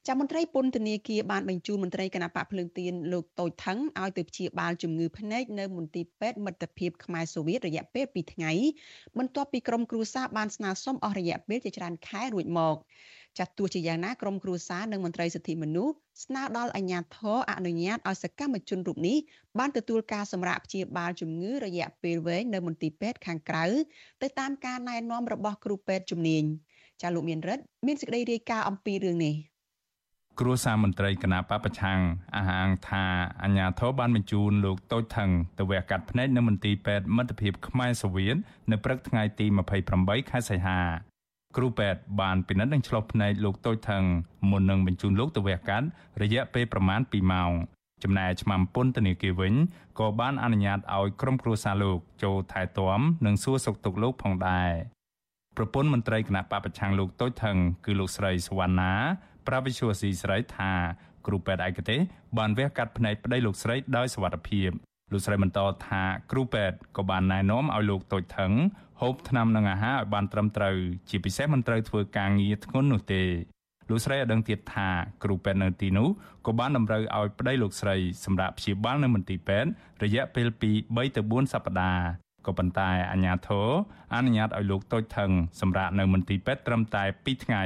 [0.08, 8.52] ចាមន្ត្រីពន្ធនាគារបានបញ្ជូនមន្ត្រីគណៈបកភ្លើងទៀនលោកតូចថងឲ្យទៅព្យាបាលជំងឺភ្នែកនៅមន្ទីរពេទ្យមិត្តភាពខ្មែរសូវៀតរយៈពេល2ថ្ងៃ
[9.18, 12.76] បន្ទាប់ពីក្រុមគ្រួសារបានស្នើសុំអស់រយៈពេលជាច្រើនខែរួចមក
[13.38, 15.94] ចាត់ទោះជាយ៉ាងណាក្រមគ្រួសារនិងមន្ត្រីសិទ្ធិមនុស្ស
[16.24, 19.18] ស្នើដល់អាជ្ញាធរអនុញ្ញាតឲ្យសកម្មជនរូបនេះ
[19.60, 23.66] បានទទួលការសម្រាកព្យាបាលជំងឺរយៈពេលវែងនៅមន្ទីរពេទ្យខាងក្រៅ
[24.22, 26.44] ទៅតាមការណែនាំរបស់គ្រូពេទ្យជំនាញ
[27.02, 29.36] ចាលោកមានរិទ្ធមានសេចក្តីរាយការណ៍អំពីរឿងនេះ
[30.40, 32.00] គ្រួសារមន្ត្រីគណៈបពប្រឆាំង
[32.36, 33.04] អះអាងថា
[33.44, 38.38] អាញាធរបានបញ្ជូនលោកតូចថងទៅវះកាត់ភ្នែកនៅមន្ទីរពេទ្យមិត្តភាពខ្មែរសូវៀត
[38.72, 39.46] នៅព្រឹកថ្ងៃទី
[39.90, 40.80] 28ខែសីហា
[41.58, 44.04] គ្រូពេទ្យបានពិនិត្យនិងឆ្លុះភ្នែកលោកតូចថង
[44.52, 45.88] មុននឹងបញ្ជូនលោកទៅវះកាត់
[46.22, 47.52] រយៈពេលប្រមាណ2ម៉ោង
[48.04, 49.54] ចំណែកឆ្មាំពន្ធនាគារវិញ
[50.00, 54.72] ក៏បានអនុញ្ញាតឲ្យក្រុមគ្រួសារលោកចូលថែទាំនិងសួរសុខទុក្ខលោកផងដែរ
[55.58, 58.94] ប្រពន្ធមន្ត្រីគណៈបពប្រឆាំងលោកតូចថងគឺលោកស្រីសវណ្ណា
[59.48, 60.72] ប្រាវិសុវស៊ីស្រីថា
[61.26, 62.00] គ្រូពេទ្យឯកទេស
[62.38, 64.70] បានវះកាត់ភ្នែកប្តីលោកស្រីដោយសុវត្ថិភាព
[65.12, 68.52] លោកស្រីបន្តថាគ្រូពេទ្យក៏បានណែនាំឲ្យលោកតូចថង
[69.02, 70.76] ហូបថ្នាំនិងអាហារឲ្យបានត្រឹមត្រូវ
[71.10, 73.24] ជាពិសេសមិនត្រូវធ្វើការងារធ្ងន់នោះទេ
[73.90, 74.90] លោកស្រីឲ្យដឹងទៀតថា
[75.24, 76.08] គ្រូពេទ្យនៅទីនោះ
[76.46, 79.70] ក៏បានតម្រូវឲ្យប្តីលោកស្រីសម្រាប់ព្យាបាលនៅមន្ទីរពេទ្យ
[80.04, 82.06] រយៈពេលពី3ទៅ4សប្តាហ៍
[82.46, 83.70] ក៏ប៉ុន្តែអាជ្ញាធរ
[84.14, 87.64] អនុញ្ញាតឲ្យលោកតូចថងសម្រាប់នៅមន្ទីរពេទ្យត្រឹមតែ2ថ្ងៃ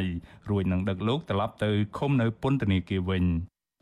[0.50, 3.24] រួចនឹងដឹកលោកត្រឡប់ទៅឃុំនៅពន្ធនាគារវិញ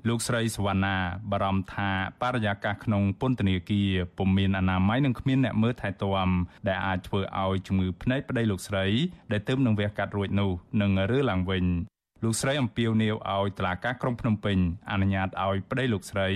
[0.10, 0.98] លោកស្រីសវណ្ណា
[1.32, 1.89] បារម្ភថា
[2.22, 6.30] បរិយាកាសក្នុងពន្ធនាគារពុំមានអនាម័យនិងគ្មានអ្នកមើលថែទាំ
[6.68, 8.86] ដែលអាចធ្វើឲ្យជំងឺភ្នែកប្តីលោកស្រី
[9.32, 11.65] ដែលទើបនឹងវះកាត់រួចនោះនឹងរើឡើងវិញ
[12.24, 14.58] លោកស្រីអំពាវនាវឲ្យតុលាការក្រុងភ្នំពេញ
[14.91, 16.30] អនុញ្ញាតឲ្យប្តីលោកស្រី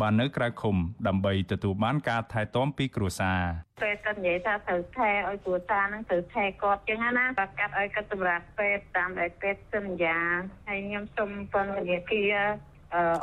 [0.00, 0.76] បាននៅក្រៅឃុំ
[1.06, 3.40] ដើម្បីទទួលបានការថែទាំពីគ្រួសារ
[3.82, 10.18] ពេទ្យគាត់និយាយថាត្រូវថែឲ្យគ្រួសារហ្នឹងត្រូវថែគាត់ចឹងណាបាកាត់ឲ្យគាត់សម្រាប់ពេទ្យតាមដែលពេទ្យសន្យា
[10.68, 12.34] ហើយខ្ញុំសូមពន្ធនាគារ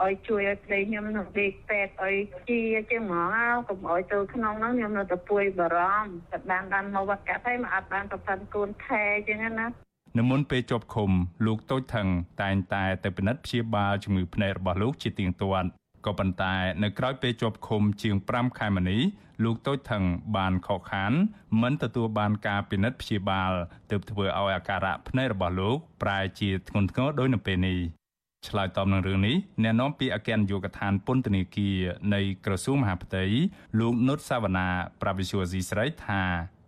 [0.04, 2.16] ឲ្យជួយឲ្យប្តីខ្ញុំនៅដេកពេទ្យឲ្យ
[2.50, 2.60] ជា
[2.92, 9.50] ជាងហ្មងកុំឲ្យទៅក្នុងហ្នឹងខ្ញុំនៅតែពួយបារម្ភតែបានបានមកវត្តកាត់ហើយមកអត់បានប្រព័ន្ធគូនថែចឹងណា
[10.18, 11.12] នៅមុនពេលជាប់ឃុំ
[11.46, 12.08] លោកតូចថង
[12.42, 15.70] តែងតែទៅពិនិត្យព្យាបាលជំងឺភ្នែករបស់លោកជាទៀងទាត់
[16.06, 19.02] ក៏ប៉ុន្តែនៅក្រៅពេលជាប់ឃុំជាង5ខែមកនេះ
[19.44, 20.04] លោកតូចថង
[20.38, 21.14] បានខកខាន
[21.62, 23.52] មិនទទួលបានការពិនិត្យព្យាបាល
[23.90, 27.80] ទើបធ្វើឲ្យអាការៈភ្នែករបស់លោកប្រែជាធ្ងន់ធ្ងរដោយនៅពេលនេះ
[28.50, 31.78] ឆ្លើយតបនឹងរឿងនេះអ្នកនាំពាក្យអគ្គនាយកដ្ឋានពន្ធនាគារ
[32.14, 33.24] នៃក្រសួងមហាផ្ទៃ
[33.80, 34.68] លោកនុតសាវណ្ណា
[35.02, 36.22] ប្រាវិសុយស៊ីស្រីថា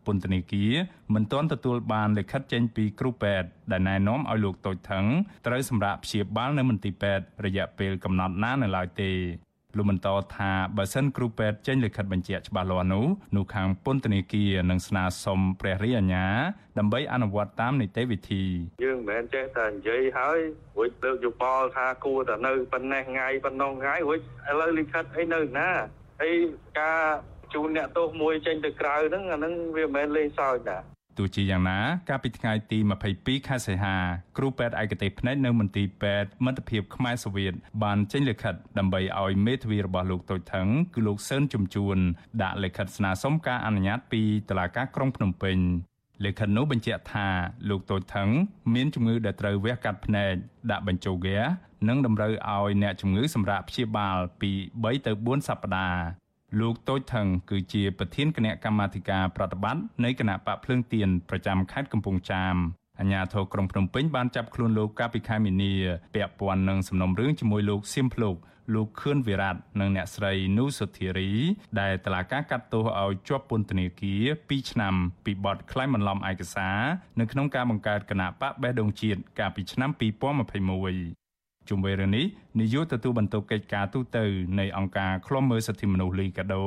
[0.05, 0.73] ពន្ធនាគារ
[1.13, 5.05] មិនទាន់ទទួលបានលិខិតចេញពីគ្រូពេទ្យដែលណែនាំឲ្យលោកតូចថង
[5.45, 9.11] ត្រូវសម្រាប់ព្យាបាលនៅមន្ទីរពេទ្យរយៈពេលកំណត់ណានៅឡើយទេ
[9.77, 16.25] លោកបន្តថាបើសិនគ្រូពេទ្យចេញលិខិតបញ្ជាក់ច្បាស់លាស់នោះនោះខាងពន្ធនាគារនឹងស្នើសុំព្រះរាជអាជ្ញា
[16.79, 18.43] ដើម្បីអនុវត្តតាមនីតិវិធី
[18.83, 20.37] យើងមិនមែនចេះតែនិយាយហើយ
[20.77, 25.69] រួចលើកយោបល់ថាគួរតែនៅប៉ុណ្ណេះថ្ងៃប៉ុណ្ណោះថ្ងៃរួចឥឡូវលិខិតអីនៅណា
[26.21, 26.35] ហើយ
[26.79, 27.01] ការ
[27.53, 30.77] ជូនអ្នកទោសមួយចេញទៅក្រៅហ្នឹងអាហ្នឹងវាមិនមែនលេងសើចណា
[31.17, 32.77] ទោះជាយ៉ាងណា កាលពីថ្ងៃទី
[33.13, 33.95] 22ខែសីហា
[34.37, 37.53] គ្រូពេទ្យឯកទេសភ្នែកនៅមន្ទីរពេទ្យមិត្តភាពខ្មែរសូវៀត
[37.83, 41.97] បានចេញលិខិតដើម្បីឲ្យមេធាវីរបស់លោកតូចថងគឺលោកសឿនជំជួន
[42.41, 45.57] ដាក់លិខិតស្នើសុំការអនុញ្ញាតពីតុលាការក្រុងភ្នំពេញ
[46.25, 47.27] លិខិតនោះបញ្ជាក់ថា
[47.69, 48.29] លោកតូចថង
[48.73, 50.31] មានជំងឺដែលត្រូវវះកាត់ភ្នែក
[50.71, 51.39] ដាក់បញ្ចុះហ្គា
[51.87, 56.26] និងតម្រូវឲ្យអ្នកជំងឺសម្រាប់ព្យាបាលពី3ទៅ4សប្តាហ៍
[56.59, 62.55] លោកតូចថងគឺជាប្រធានគណៈកម្មាធិការប្រតិបត្តិនៃគណៈបកភ្លើងទៀនប្រចាំខេត្តកំពង់ចាម
[62.99, 65.73] អាជ្ញាធរក្រុងភ្នំពេញបានចាប់ខ្លួនលោកកាលពីខែមីនា
[66.15, 68.35] ពាក់ព័ន្ធនឹងសំណុំរឿងជាមួយលោកសៀមភ្លោក
[68.75, 71.31] លោកខឿនវិរៈនិងអ្នកស្រីនូសុធារី
[71.79, 74.93] ដែលតឡាការកាត់ទោសឲ្យជាប់ពន្ធនាគារ2ឆ្នាំ
[75.25, 76.79] ពីបទក្លែងបន្លំឯកសារ
[77.19, 81.26] នៅក្នុងការបង្កើតគណៈបកបេះដូងជាតិកាលពីឆ្នាំ2021
[81.69, 82.25] ជុំវិញរឿងនេះ
[82.59, 84.17] នាយកទទួលបន្ទុកកិច្ចការទូត
[84.59, 86.65] នៃអង្គការឃ្លាំមើលសិទ្ធិមនុស្សលីកាដូ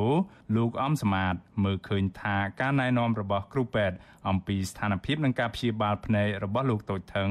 [0.57, 1.35] លោកអំសមាត
[1.65, 3.97] មើលឃើញថាការណែនាំរបស់គ្រូពេទ្យ
[4.29, 7.31] អំពីស្ថានភាពនិងការព្យាបាលភ្នែករបស់លោកតូចថង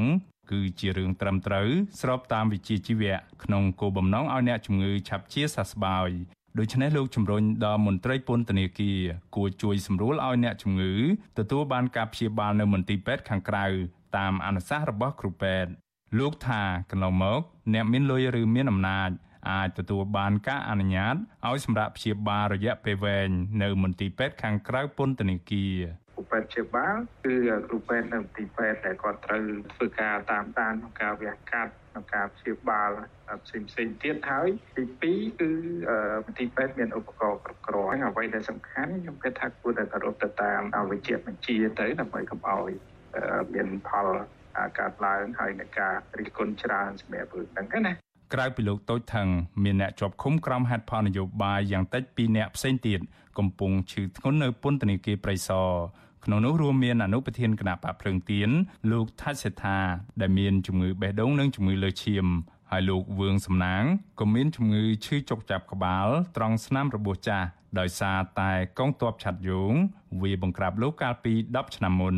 [0.51, 1.69] គឺជារឿងត្រឹមត្រូវ
[2.01, 6.09] ស្របតាមវិជ្ជាជីវៈក្នុងគោលបំណងឲ្យអ្នកជំងឺឆាប់ជាសះស្បើយ
[6.57, 8.99] ដូច្នេះលោកជំរុញដល់មន្ត្រីពន្ធនាគារ
[9.35, 10.93] គួរជួយសម្រួលឲ្យអ្នកជំងឺ
[11.37, 13.65] ទទួលបានការព្យាបាលនៅមន្ទីរពេទ្យខាងក្រៅ
[14.17, 15.71] តាមអនុសាសន៍របស់គ្រូពេទ្យ
[16.17, 17.41] លោកថាកន្លងមក
[17.73, 19.09] អ្នកមានលុយឬមានអំណាច
[19.49, 21.15] អាចទទួលបានការអនុញ្ញាត
[21.47, 23.29] ឲ្យសម្រាប់ព្យាបាលរយៈពេលវែង
[23.63, 25.75] នៅមន្ទីរពេទ្យខាងក្រៅពន្ធនាគារ
[26.13, 26.95] គ្រូពេទ្យព្យាបាល
[27.25, 27.35] គឺ
[27.67, 29.43] គ្រូពេទ្យនៅមន្ទីរពេទ្យដែលគាត់ត្រូវ
[29.73, 32.89] ធ្វើការតាមដានក្នុងការវះកាត់ក្នុងការព្យាបាល
[33.45, 34.47] ផ្សេងផ្សេងទៀតហើយ
[35.03, 35.51] ទី2គឺ
[36.25, 42.71] មន្ទីរពេទ្យមានឧបករណ៍គ្រប់គ្រាន់អ្វីដែលសំខាន់ខ្ញុំគិតថាគួរតែគោរពទៅតាមវិជ្ជាបញ្ជាទៅដើម្បីកុំឲ្យ
[43.53, 44.07] មានផល
[44.79, 47.93] កើតឡើងហើយនឹងការរិះគន់ច្រើនសម្រាប់រឿងហ្នឹងណា
[48.33, 49.27] ក្រៅពីលោកតូចថង
[49.63, 52.99] មានអ្នកជាប់ឃុំក្រោមហេតុផលនយោបាយយ៉ាងតិច2អ្នកផ្សេងទៀត
[53.37, 55.69] កំពុងឈឺធ្ងន់នៅពន្ធនាគារព្រៃសរ
[56.25, 58.49] ក្នុងនោះរួមមានអនុប្រធានគណៈបកភ្លើងទៀន
[58.91, 59.79] លោកថាច់សេដ្ឋា
[60.21, 62.25] ដែលមានជំងឺបេះដូងនិងជំងឺលើឈាម
[62.71, 63.83] ហើយលោកវឿងសំណាង
[64.19, 67.47] ក៏មានជំងឺឈឺចុកចាប់ក្បាល ត្រង់ស្នាមរបួសចាស់
[67.79, 69.73] ដោយសារតែកងទ័ពឆាត់យង
[70.21, 72.15] វាបង្ក្រាបលោកកាលពី10ឆ្នាំមុន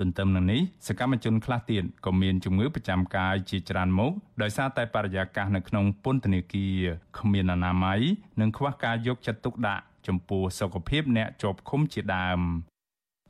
[0.00, 6.78] ទន្ទឹមនឹងនេះសកម្មជនខ្លះទៀតក៏មានជំងឺប្រចាំកាយជាច្រើនមុខដោយសារតែបរិយាកាសនៅក្នុងពន្ធនាគារ
[7.18, 8.00] គ្មានអនាម័យ
[8.40, 12.40] និងខ្វះការយកចិត្តទុកដាក់ចំពោះសុខភាពអ្នកជាប់ឃុំជាដើម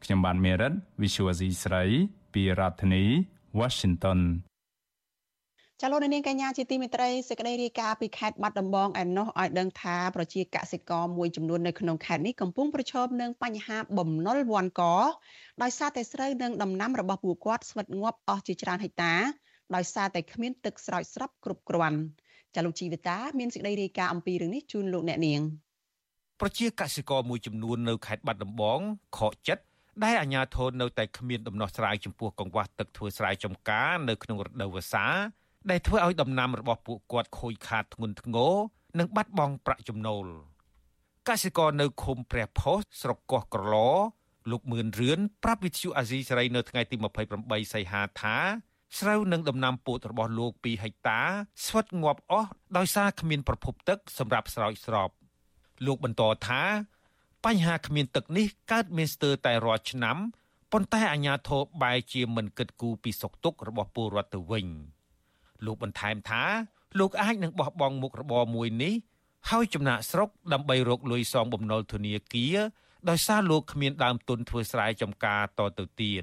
[0.04, 1.84] ខ្ញុំបានមេរិត Visual C ស្រី
[2.34, 3.04] ពីរដ្ឋធានី
[3.60, 4.20] Washington
[5.82, 14.82] ចលនានាងកញ្ញាជាទីមេត្រីសេចក្តីរាយការណ៍ពីខេត្តបាត់ដំបងឯណោះឲ្យដឹងថាប្រជាកសិករមួយចំនួននៅក្នុងខេត្តនេះកំពុងប្រឈមនឹងបញ្ហាបំណុលវ័នក
[15.62, 19.14] ដោយសារតែស្រូវនិងដំណាំរបស់ពួកគាត់ស្វិតងាប់អស់ជាច្រើនហិកតា
[19.74, 21.98] ដោយសារតែគ្មានទឹកស្រោចស្រពគ្រប់គ្រាន់
[22.54, 25.40] ចាលោកជីវិតាមានសេចក្តីរាយការណ៍អំពីរឿងនេះជូនលោកអ្នកនាង
[26.40, 28.80] ប្រជាកសិករមួយចំនួននៅខេត្តបាត់ដំបង
[29.18, 29.62] ខកចិត្ត
[30.04, 35.06] ដែលអាជ្ញាធរនៅតែគ្មានដំណោះស្រាយចំពោះកង្វះទឹកធ្វើស្រែចម្ការនៅក្នុងរដូវវស្សា
[35.70, 38.54] ដែលធ្វើឲ្យដំណាំរបស់ពួកគាត់ខូចខាតធ្ងន់ធ្ងរ
[38.98, 40.26] និងបាត់បង់ប្រាក់ចំណូល
[41.28, 43.76] កសិករនៅឃុំព្រះផុសស្រុកកោះក្រឡ
[44.50, 46.96] លោកមឿនរឿនប្រាប់វិទ្យុអាស៊ីសេរីនៅថ្ងៃទី
[47.34, 48.36] 28សីហាថា
[48.98, 51.20] ស្រូវនិងដំណាំពោតរបស់លោក2ហិកតា
[51.66, 55.10] ស្វិតងាប់អស់ដោយសារគ្មានប្រភពទឹកសម្រាប់ស្រោចស្រព
[55.86, 56.62] លោកបន្តថា
[57.44, 60.16] បញ្ហាគ្មានទឹកនេះកើតមានស្ទើរតែរាល់ឆ្នាំ
[60.72, 64.66] ប៉ុន្តែអាជ្ញាធរបែរជាមិនគិតគូរពីសុខទុក្ខរបស់ពលរដ្ឋទៅវិញ
[65.66, 66.42] លោកបន្ថែមថា
[66.98, 68.94] លោកអាចនឹងបោះបង់មុខរបរមួយនេះ
[69.50, 72.58] ហើយចំណាក់ស្រុកដើម្បីរកលុយសងបំណុលធនាគារ
[73.08, 76.22] ដោយសារលោកគ្មានដើមទុនធ្វើស្រែចម្ការតទៅទៀត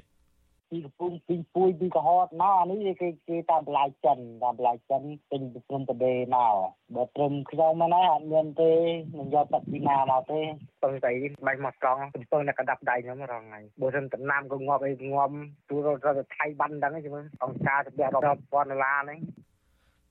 [0.70, 6.54] ពីកំពង់ពីពួយពីកុហតមកអានេះគេគេតាមបន្លាយចិនតាមបន្លាយចិនពេញព្រំប្រដេមក
[6.94, 8.72] បើត្រឹមខ្ញុំមកណាអត់មានទេ
[9.18, 10.40] មិនយកទឹកពីណាមកទេ
[10.82, 11.12] ពឹងតែ
[11.46, 15.34] បាញ់មកត្រង់ពឹងតែកដាប់ដៃខ្ញុំរងថ្ងៃបើមិនតំណាំក៏ងាប់អីងាប់
[15.68, 19.18] ទូរទៅថៃបានដឹង chứ មើលអង្គការទៅរាប់ពាន់ដុល្លារហ្នឹង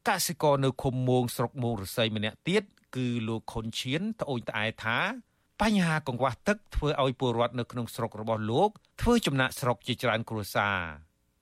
[0.10, 2.64] កសិករនៅឃុំមួងស្រុកមួងរស័យម្នាក់ទៀត
[2.96, 4.98] គឺលោកខុនឈៀនត្អូញត្អែថា
[5.62, 8.70] បញ្ហាកង្វះទឹកធ្វើឲ្យពលរដ្ឋនៅក្នុងស្រុករបស់លោក
[9.02, 10.80] ធ្វើចំណាក់ស្រុកជាច្រើនគ្រួសារ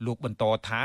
[0.06, 0.84] លោកបន្តថា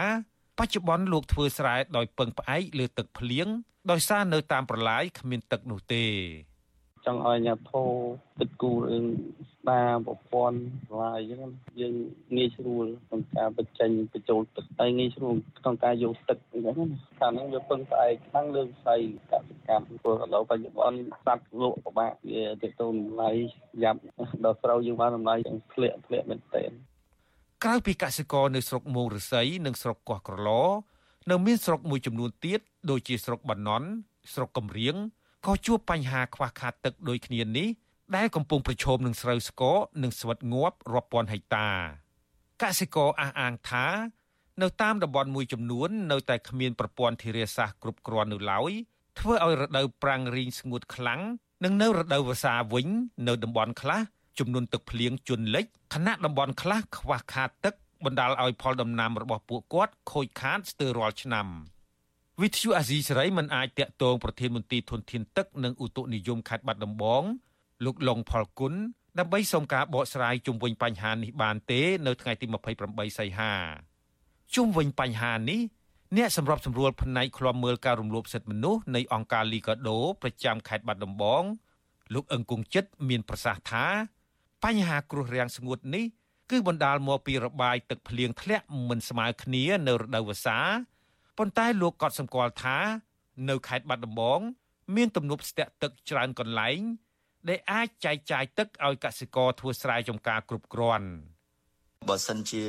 [0.59, 3.49] បច្ចុប្បន្នលោកធ្វើស្រែដោយពឹងផ្អែកលើទឹកភ្លៀង
[3.91, 6.05] ដោយសារនៅតាមប្រឡាយគ្មានទឹកនោះទេ
[7.07, 7.85] ចង់ឲ្យអ្នកធោ
[8.41, 9.05] ទឹកគូរឿង
[9.53, 10.61] ស្ដារប្រព័ន្ធ
[11.01, 11.95] ឡាយអញ្ចឹងយើង
[12.37, 23.31] ងាយស្រួលក្នុងការបញ្ចេញបញ្ចូលទឹកហើយងាយស្រួលក្នុងការយកទឹកអញ្ចឹងណាខាងហ្នឹងវាពឹងផ្អែកខាងលើវិស័យកសិកម្មព្រោះឥឡូវបច្ចុប្បន្នសត្វលក់ពិបាកវាទៅទៅតម្លៃ
[23.83, 24.01] យ៉ាប់
[24.45, 25.35] ដល់ស្រូវយើងបានតម្លៃ
[25.75, 26.71] ធ្លាក់ធ្លាក់មែនទែន
[27.65, 30.51] ក្រៅពីកសិករនៅស្រុកមោងរស័យនិងស្រុកកោះក្រឡ
[31.31, 32.61] នៅមានស្រុកមួយចំនួនទៀត
[32.91, 33.89] ដូចជាស្រុកបាណន់
[34.35, 34.97] ស្រុកកំរៀង
[35.47, 37.69] ក៏ជួបបញ្ហាខ្វះខាតទឹកដូចគ្នានេះ
[38.17, 41.69] ដែលកំពុងប្រឈមនឹងស្រូវស្ករនិងស្វិតងាប់រាប់ពាន់ហិកតា
[42.63, 43.87] កសិករអះអាងថា
[44.63, 48.73] នៅតាមតំបន់មួយចំនួន នៅតែគ្មានប្រព័ន្ធធារាសាស្ត្រគ្រប់គ្រាន់នៅឡើយ
[49.19, 51.21] ធ្វើឲ្យរដូវប្រាំងរីងស្ងួតខ្លាំង
[51.65, 52.89] និងនៅរដូវវស្សាវិញ
[53.29, 54.01] នៅតំបន់ខ្លះ
[54.39, 57.75] ចំនួនទឹកភ្លៀងជន់លិចខណៈតំបន់ខ្លះខ្វះខាតទឹក
[58.05, 61.47] បណ្ដាលឲ្យផលដំណាំរបស់ពួកគាត់ខូចខាតស្ទើររាល់ឆ្នាំ។
[62.41, 67.23] វិទ្យុអាស៊ីសេរីមិនអាចតាក់ទងប្រធានមន្ត្រីធនធានទឹកនិងឧតុនិយមខេត្តបាត់ដំបង
[67.85, 68.75] លោកលងផលគុណ
[69.19, 72.47] ដើម្បីសូមការបកស្រាយជុំវិញបញ្ហានេះបានទេនៅថ្ងៃទី
[72.83, 73.53] 28សីហា
[74.55, 75.61] ជុំវិញបញ្ហានេះ
[76.17, 81.43] អ្នកសម្របសម្រួលផ្នែកឃ្លាំមើលការរំលោភសិទ្ធិមនុស្សនៃអង្គការលីកាដូប្រចាំខេត្តបាត់ដំបង
[82.15, 83.87] លោកអឹងគង់ចិត្តមានប្រសាសន៍ថា
[84.65, 86.05] បញ្ហាគ្រោះរាំងស្ងួតនេះ
[86.51, 90.59] គឺបណ្ដាលមកពីរបាយទឹកភ្លៀងធ្លាក់មិនស្មើគ្នានៅរដូវវស្សា
[91.43, 92.79] ប៉ុន្តែលោកក៏សម្គាល់ថា
[93.49, 94.41] នៅខេត្តបាត់ដំបង
[94.97, 96.81] មានទំនប់ស្ទាក់ទឹកច្រើនកន្លែង
[97.49, 101.09] ដែលអាចចែកចាយទឹកឲ្យកសិករធ្វើស្រែចម្ការគ្រប់គ្រាន់
[102.09, 102.65] បើសិនជា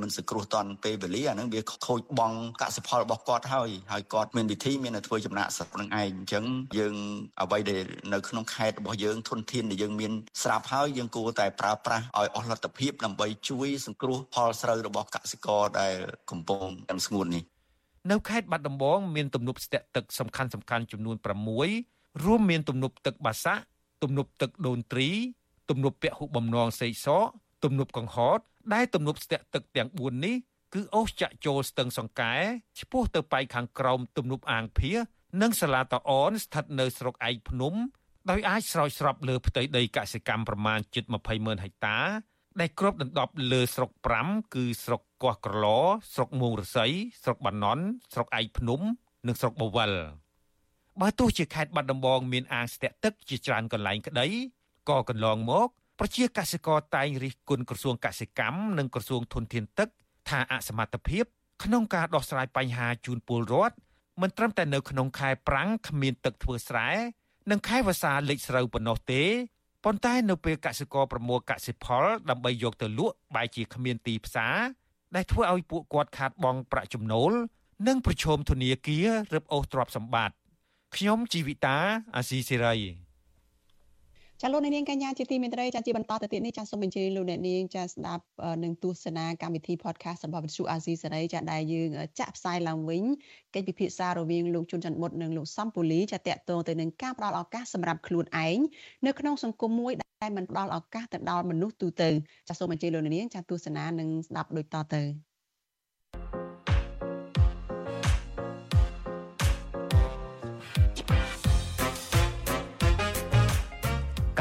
[0.00, 6.44] មិនសង្គ្រោះតន់ពេលវេលាអានឹងវាខូចបង់កសិផលរបស់គាត់ហើយហើយគាត់មានវិធីមានតែធ្វើចំណាក់ស្រុកនឹងឯងអញ្ចឹង
[6.78, 6.94] យើង
[7.42, 15.94] អ្វីដែលនៅក្នុងខេត្តរបស់យើងធនធានដែលយើងមានស្រាប់ហើយយើងគួរតែប្រើប្រាស់ឲ្យអស់លទ្ធភាពដើម្បីជួយសង្គ្រោះផលស្រូវរបស់កសិករដែល
[16.30, 17.53] កំពុងតែស្ងួតនេះ
[18.10, 21.16] នៅខេត្តបាត់ដំបងមានទំនប់ស្ទាក់ទឹកសំខាន់សំខាន់ចំនួន
[21.70, 23.64] 6រួមមានទំនប់ទឹកបាសាក់
[24.02, 25.08] ទំនប់ទឹកដូនទ្រី
[25.70, 27.26] ទំនប់ពហុបំណងសេកសក
[27.64, 28.38] ទំនប់កង្ហត
[28.74, 30.36] ដែលទំនប់ស្ទាក់ទឹកទាំង4នេះ
[30.74, 32.34] គឺអូសចាក់ចូលស្ទឹងសង្កែ
[32.78, 34.92] ឆ្ពោះទៅប៉ែកខាងក្រោមទំនប់អាងភៀ
[35.42, 37.74] និងសាឡាតអនស្ថិតនៅស្រុកឯកភ្នំ
[38.30, 41.98] ដោយអាចស្រោចស្រពលើផ្ទៃដីកសិកម្មប្រមាណជិត20ម៉ឺនហិកតា
[42.60, 43.90] ដែលគ្របដណ្ដប់លើស្រុក
[44.22, 45.66] 5គឺស្រុកកោះក្រឡ
[46.14, 48.80] ស្រុកមួងរស័យស្រុកបាណន់ស្រុកឯកភ្នំ
[49.26, 49.92] និងស្រុកបវល
[51.00, 54.26] បើទោះជាខេត្តបាត់ដំបងមានអាងស្ទាក់ទឹកជាច្រើនកន្លែងក្តី
[54.88, 59.88] ក៏កន្លងមកប្រជាកសិករតែងរិះគន់ក្រសួងកសិកម្មនិងក្រសួងធនធានទឹក
[60.28, 61.24] ថាអសមត្ថភាព
[61.64, 63.76] ក្នុងការដោះស្រាយបញ្ហាជូនពលរដ្ឋ
[64.20, 66.88] មិនត្រឹមតែនៅក្នុងខែប្រាំងគ្មានទឹកធ្វើស្រែ
[67.50, 69.22] និងខែវស្សាលិចស្រូវប៉ុណ្ណោះទេ
[69.84, 74.56] ប៉ុន្តែនៅពេលកសិករប្រមូលកសិផល ដើម្បីយកទៅលក់បែរជាគ្មានទីផ្សារ
[75.14, 77.32] ដែលធ្វើឲ្យពួកគាត់ខាតបង់ប្រាក់ចំណូល
[77.86, 80.36] និងប្រឈមធនាគាររឹបអូសទ្រព្យសម្បត្តិ
[80.96, 81.78] ខ្ញុំជីវិតា
[82.16, 82.74] អាស៊ីសេរី
[84.42, 88.24] ចាលោកនាងកញ្ញាជាទីមេត្រីចាជាបន្តទៅទៀតនេះចាសូមអញ្ជើញលោកអ្នកនាងចាស្ដាប់
[88.64, 91.88] នឹងទស្សនាកម្មវិធី podcast របស់វិទ្យុអាស៊ីសេរីចាដែលយើង
[92.20, 93.02] ចាក់ផ្សាយឡើងវិញ
[93.54, 98.58] កិច្ចពិភាក្សារវាងលោកជុនច័ន្ទមុតនិងលោកសំពូលីចាតកតងទៅនឹងការផ្ដល់ឱកាសសម្រាប់ខ្លួនឯង
[99.06, 102.10] នៅក្នុងសង្គមមួយដែលមិនផ្ដល់ឱកាសទៅដល់មនុស្សទូទៅ
[102.48, 105.33] ចាសូមអញ្ជើញលោកនាងចាទស្សនានិងស្ដាប់ដូចតទៅ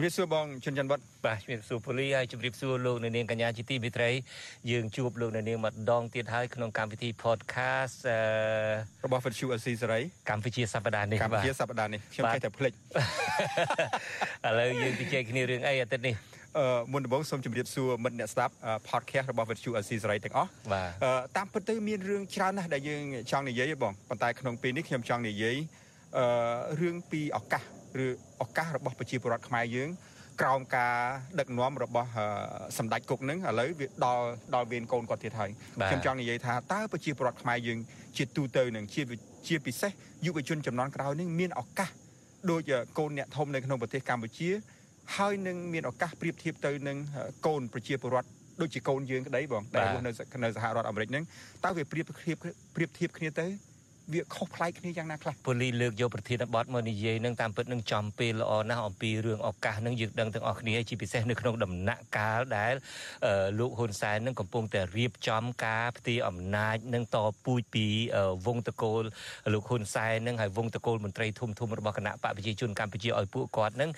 [0.00, 4.10] ជំរាបសួរបងជុនច័ន្ទវត្តបាទជំរាបសួរពូលីហើយជំរាបសួរលោកអ្នកនាងកញ្ញាជាទីមេត្រី
[4.70, 7.96] យើងជួបលោកអ្នកនាងម្ដងទៀតហើយក្នុងកម្មវិធី podcast
[9.04, 12.76] របស់ Vuthu Azizi Serai កម្ពុជាសប្តាហ៍នេះកម្ពុជាសប្តាហ៍នេះខ្ញុំគេតែភ្លេចឥ
[14.58, 16.14] ឡូវយើងជជែកគ្នារឿងអីអាទិត្យនេះ
[16.58, 18.54] អឺមុនដំបូងសូមជម្រាបសួរមិត្តអ្នកស្ដាប់
[18.90, 20.90] podcast របស់ Vuthu Azizi Serai ទាំងអស់បាទ
[21.36, 25.56] តាមពិតទៅមានរឿងច្រើនណាស់ដែលយើងចង់និយាយបងប៉ុន្តែក្នុងពេលនេះខ្ញុំចង់និយាយ
[26.18, 26.26] អឺ
[26.80, 27.64] រឿងពីឱកាស
[28.04, 28.06] ឬ
[28.42, 29.90] ឱកាសរបស់ប្រជាពលរដ្ឋខ្មែរយើង
[30.40, 30.96] ក្រោមការ
[31.40, 32.08] ដឹកនាំរបស់
[32.78, 34.24] សម្ដេចគុកនឹងឥឡូវវាដល់
[34.54, 35.50] ដល់វេនកូនគាត់ទៀតហើយ
[35.88, 37.78] ខ្ញុំចង់និយាយថាតើប្រជាពលរដ្ឋខ្មែរយើង
[38.16, 39.02] ជាទូទៅនឹងជា
[39.48, 39.90] ជាពិសេស
[40.26, 41.90] យុវជនចំនួនក្រោយនឹងមានឱកាស
[42.50, 42.62] ដូច
[42.98, 44.50] កូនអ្នកធំនៅក្នុងប្រទេសកម្ពុជា
[45.16, 46.98] ហើយនឹងមានឱកាសប្រៀបធៀបទៅនឹង
[47.46, 48.28] កូនប្រជាពលរដ្ឋ
[48.60, 50.10] ដូចជាកូនយើងក្តីបងដែលរស់នៅ
[50.44, 51.24] នៅសហរដ្ឋអាមេរិកហ្នឹង
[51.64, 52.36] តើវាប្រៀបធៀប
[52.76, 53.46] ប្រៀបធៀបគ្នាទៅ
[54.12, 62.74] វាខុសប្លែកគ្នាយ៉ាងណាខ្លះប៉ូលីលើកយកប្រធានបទមកនិយាយនឹងតាមពិតនឹងចំពេលល្អណាស់អំពីរឿងឱកាសនឹងយើងដឹងទាំងអស់គ្នាជាពិសេសនៅក្នុងដំណាក់កាលដែល
[63.58, 67.86] លោកហ៊ុនសែននឹងកំពុងតែរៀបចំការផ្ទេរអំណាចនឹងតពូជពី
[68.46, 69.02] វងតកូល
[69.52, 73.90] លោកហ៊ុនសែននឹងហើយវងតកូលមន្ត្រីធំធំរបស់គណៈបកប្រជាជនកម្ពុជាឲ្យពួកគាត់នឹង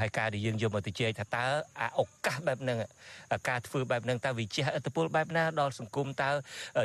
[0.00, 1.44] ហើយការដែលយើងយកមកទៅជែកថាតើ
[1.80, 2.78] អាឱកាសបែបហ្នឹង
[3.48, 6.30] ការធ្វើបែបហ្នឹងតើវាជះឥទ្ធិពលបែបណាដល់សង្គមតើ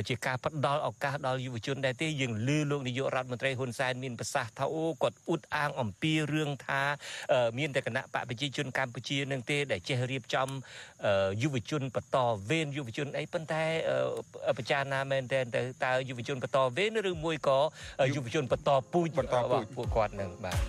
[0.07, 6.81] ជាការផ្ដល់ឱកាសដល់យុវជនដែរទេយើងលឺលោកនាយករដ្ឋមន្ត្រីហ៊ុនសែនមានប្រសាសន៍ថាអូគាត់អ៊ុតអាងអំពីរឿងថា
[7.57, 10.49] មានតែគណៈបកប្រជាជនកម្ពុជានឹងទេដែលចេះរៀបចំ
[11.43, 12.17] យុវជនបន្ត
[12.49, 13.63] វេនយុវជនអីប៉ុន្តែ
[14.57, 15.39] ប្រចារណាមែនតើ
[15.85, 17.59] តើយុវជនបន្តវេនឬមួយក៏
[18.15, 20.59] យុវជនបន្តពូជបន្តពូជពួកគាត់នឹងបាទ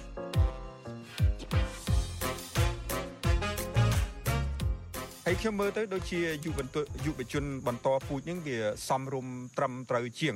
[5.26, 6.66] ហើយខ្ញុំមើលទៅដូចជាយុវជន
[7.06, 9.26] យុវជនបន្តពូជហ្នឹងវាសំរុំ
[9.56, 10.34] ត្រឹមត្រូវជាង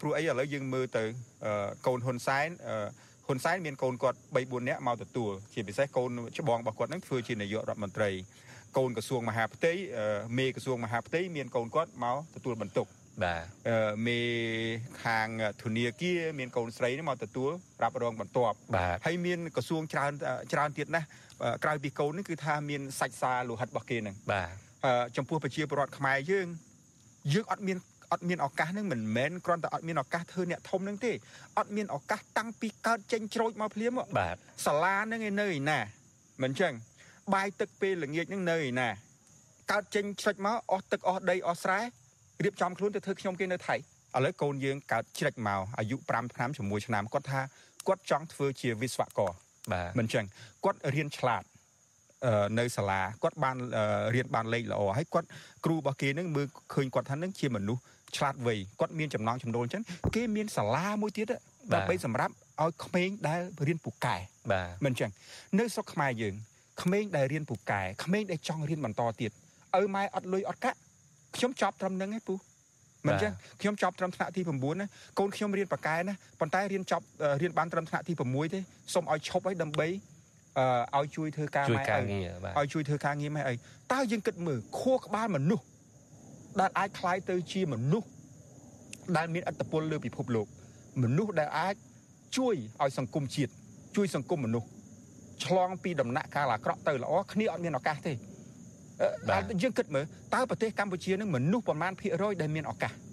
[0.00, 1.04] ព្រោះអីឥឡូវយើងមើលទៅ
[1.86, 2.48] កូនហ៊ុនសែន
[3.26, 8.10] ហ៊ុនសែនមានកូនគាត់3 4នាក់មកទទួលជាពិសេសកូនច្បងរបស់គាត់នឹងធ្វើជានាយករដ្ឋមន្ត្រី
[8.76, 9.72] កូនក្រសួងមហាផ្ទៃ
[10.38, 12.86] មេក្រសួងមហាផ្ទៃមានកូនគាត់មកទទួលបន្ទុក
[13.24, 13.42] បាទ
[14.06, 14.20] មេ
[15.04, 15.28] ខាង
[15.62, 17.50] ធនាគារមានកូនស្រីនេះមកទទួល
[17.82, 18.56] រ៉ាប់រងបន្ទាប់
[19.06, 20.12] ហើយមានក្រសួងច្រើន
[20.52, 21.06] ច្រើនទៀតណាស់
[21.64, 24.50] ក្រៅពីកូននេះគឺថាមានសាច់សាលោហិតរបស់គេនឹងបាទ
[25.16, 26.46] ចំពោះប្រជាពលរដ្ឋខ្មែរយើង
[27.32, 27.76] យើងអត់មាន
[28.12, 31.12] អត់មានឱកាសនឹងមិនមែនគ្រាន់តែអត់មានឱកាសធ្វើអ្នកធំនឹងទេ
[31.58, 34.36] អត់មានឱកាសតាំងពីកើតចេញច្រូចមកភ្លាមបាទ
[34.66, 35.78] សាលានឹងឯនៅឯណា
[36.42, 36.72] មិនចឹង
[37.34, 38.88] បាយទឹកពេលល្ងាចនឹងនៅឯណា
[39.72, 41.80] កើតចេញច្រិចមកអស់ទឹកអស់ដីអស់ស្រែ
[42.44, 43.78] រៀបចំខ្លួនទៅធ្វើខ្ញុំគេនៅថៃឥ
[44.24, 47.40] ឡូវកូនយើងកើតច្រិចមកអាយុ5ឆ្នាំជាមួយឆ្នាំគាត់ថា
[47.86, 49.30] គាត់ចង់ធ្វើជាវិស្វករ
[49.72, 50.24] បាទមិនចឹង
[50.64, 51.42] គាត់រៀនឆ្លាត
[52.58, 53.56] នៅសាលាគាត់បាន
[54.14, 55.28] រៀនបានលេខល្អហើយគាត់
[55.64, 57.82] គ្រូរបស់គេនឹងមើលឃើញគាត់ថានឹងជាមនុស្ស
[58.16, 59.82] ឆ្លាតវៃគាត់មានចំណងចំណូលអញ្ចឹង
[60.14, 61.26] គេមានសាលាមួយទៀត
[61.74, 64.16] ដើម្បីសម្រាប់ឲ្យក្មេងដែលរៀនពូកែ
[64.52, 65.10] បាទមិនអញ្ចឹង
[65.58, 66.34] នៅស្រុកខ្មែរយើង
[66.82, 69.30] ក្មេងដែលរៀនពូកែក្មេងដែលចង់រៀនបន្តទៀត
[69.80, 70.78] ឪម៉ែអត់លុយអត់កាក់
[71.36, 72.34] ខ្ញុំចប់ត្រឹមហ្នឹងឯងពូ
[73.06, 74.86] មិនចឹងខ្ញុំចប់ត្រឹមថ្នាក់ទី9ណា
[75.18, 77.04] កូនខ្ញុំរៀនប៉ាកែណាប៉ុន្តែរៀនចប់
[77.42, 78.60] រៀនបានត្រឹមថ្នាក់ទី6ទេ
[78.94, 79.88] សូមឲ្យឈប់ឲ្យដើម្បី
[80.94, 81.84] អឺឲ្យជួយធ្វើការម៉ែ
[82.58, 83.54] ឲ្យជួយធ្វើការងារម៉ែអី
[83.92, 85.64] តើយើងគិតមើលខួរក្បាលមនុស្ស
[86.59, 88.07] ដែលអាចคล้ายទៅជាមនុស្ស
[89.17, 90.47] ដែលមានអត្តពលលើពិភពលោក
[91.03, 91.75] មនុស្សដែលអាច
[92.37, 93.51] ជួយឲ្យសង្គមជាតិ
[93.95, 94.67] ជួយសង្គមមនុស្ស
[95.45, 98.13] ឆ្លងពីដំណាក់កាលអាក្រក់ទៅល្អគ្នាអត់មានឱកាសទេ
[99.61, 103.12] យើងគិតមើលតើប្រទេសកម្ពុជានឹងមនុស្សប្រមាណភាគរយដែលមានឱកាសបា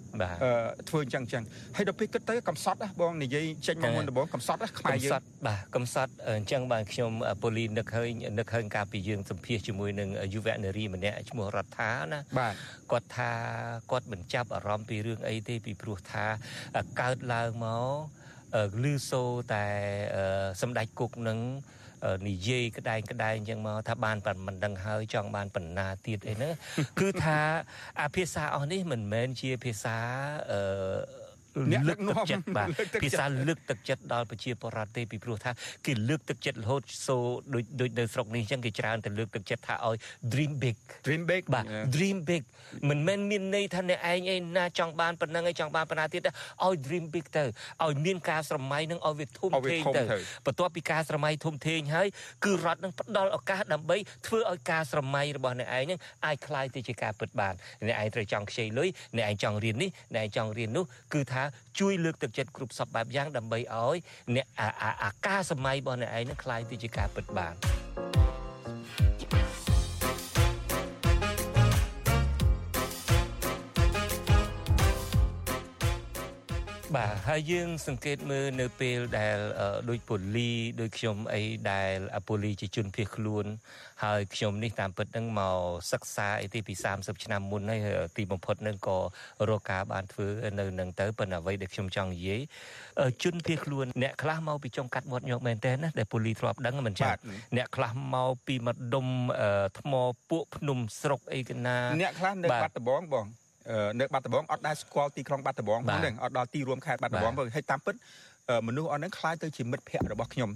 [0.88, 1.44] ធ្វើអញ្ចឹងអញ្ចឹង
[1.76, 12.54] ហើយដល់ពេលគិតទៅកំសត់ណាបងនិយាយចេញមកមុនដំបូងកំសត់ណាខ្មែរយើងកំសត់បាទកំសត់អញ្ចឹងបាទខ្ញុំពូលីនឹកឃើញនឹកឃើញកាលពីយើងសម្ភាសជាមួយនឹងយុវនារីម្នាក់ឈ្មោះរដ្ឋាណាបាទ
[12.92, 13.30] គាត់ថា
[13.90, 16.24] គាត់មិនចាប់អារម្មណ៍ពីរឿងអីទេពីព្រោះថា
[17.00, 19.22] កើតឡើងមកលឺសូ
[19.52, 19.64] តែ
[20.60, 21.38] សម្ដេចគុកនឹង
[22.26, 26.52] និយាយក្តែងក្តែងអញ្ចឹងមកថាបានប៉ុណ្ណឹងហើយចង់បានបណ្ណាទៀតអីហ្នឹង
[27.00, 27.38] គឺថា
[28.00, 29.96] អាភាសាអស់នេះមិនមែនជាភាសា
[30.50, 30.60] អឺ
[31.71, 32.67] លើកទឹកចិត្តបាទ
[33.03, 35.51] ភាសាលើកទឹកចិត្តដល់ប្រជាពលរដ្ឋទេពីព្រោះថា
[35.85, 37.17] គេលើកទឹកចិត្តរហូតសូ
[37.53, 39.95] ដូចដូចនៅស្រុកនេះអញ្ចឹងគេច្រើនតែលើកទឹកចិត្តថាឲ្យ
[40.33, 41.65] dream big dream big បាទ
[41.95, 42.43] dream big
[42.89, 46.21] មិនមែនមានន័យថាអ្នកឯងឯណាចង់បានប៉ុណ្ណឹងឯងចង់បានប៉ុណ្ណាទៀត
[46.65, 47.43] ឲ្យ dream big ទៅ
[47.85, 50.03] ឲ្យមានការស្រមៃនឹងឲ្យវាធំធេងទៅ
[50.45, 52.07] បន្ទាប់ពីការស្រមៃធំធេងហើយ
[52.45, 53.97] គឺរដ្ឋនឹងផ្ដល់ឱកាសដើម្បី
[54.27, 57.53] ធ្វើឲ្យការស្រមៃរបស់អ្នកឯងនឹងអាចคล้ายទៅជាការពិតបាន
[57.87, 61.40] អ្នកឯងត្រូវចង់ខ្ចីលុយអ្នកឯងចង់រៀននេះអ្នកឯងចង់រៀននោះគឺថា
[61.79, 63.97] ជួយលើកទឹកចិត្តគ្រប់សពបែបយ៉ាងដើម្បីឲ្យ
[64.35, 64.47] អ្នក
[65.03, 67.53] អាការសម័យរបស់អ្នកឯងនឹងคล้ายទៅជាការពិតបាន
[76.96, 79.38] បាទហើយយើងសង្កេតមើលនៅពេលដែល
[79.90, 81.96] ដូចពូលីដូចខ្ញុំអីដែល
[82.28, 83.44] ពូលីជាជនភៀសខ្លួន
[84.04, 85.58] ហើយខ្ញុំនេះតាមពិតនឹងមក
[85.92, 88.98] សិក្សាអីទីពី30ឆ្នាំមុនហើយទីបំផុតនឹងក៏
[89.48, 90.26] រកការបានធ្វើ
[90.58, 92.40] នៅនឹងទៅប៉ុន្តែអ្វីដែលខ្ញុំចង់និយាយ
[93.22, 97.06] ជនភៀសខ្លួនអ្នកខ្លះមកពីចុងកាត់មាត់ញោកមែនតើណាដែលពូលីធ្លាប់ដឹងមិនចា
[97.56, 99.06] អ្នកខ្លះមកពីម្ដុំ
[99.78, 99.92] ថ្ម
[100.30, 103.26] ពួកភ្នំស្រុកអីកណាអ្នកខ្លះនៅបាត់ដំបងបង
[104.00, 107.96] នៅបាត់ដំបងអត់ដែលស្គាល់ទីក្រុងបាត់ដំបងផងហ្នឹងអត់ដល់ទីរួមខេត្តបាត់ដំបងផងហើយតាមពិត
[108.68, 110.50] មនុស្សអស់ហ្នឹងខ្លាយទៅជាមិត្តភ័ក្តិរបស់ខ្ញុំ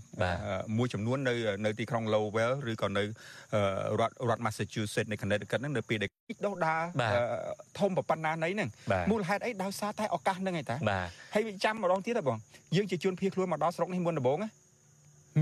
[0.78, 1.34] មួយចំនួននៅ
[1.64, 3.02] នៅទីក្រុង Lowell ឬក៏នៅ
[4.00, 6.10] រដ្ឋរដ្ឋ Massachusetts នៅ Connecticut ហ្នឹងនៅពេលដែល
[6.46, 6.74] ដោះដា
[7.78, 8.68] ធំប៉ុណ្ណាណីហ្នឹង
[9.10, 10.76] មូលហេតុអីដោយសារតែឱកាសហ្នឹងឯតា
[11.34, 12.38] ហើយចាំម្ដងទៀតហ៎បង
[12.76, 14.38] យើងជាជនភៀសខ្លួនមកដល់ស្រុកនេះមុនដំបូង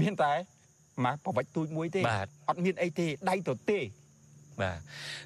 [0.03, 0.33] មានតែ
[1.05, 2.01] មកប្រវិចទូចមួយទេ
[2.49, 3.79] អត់មានអីទេដៃទៅទេ
[4.62, 4.78] បាទ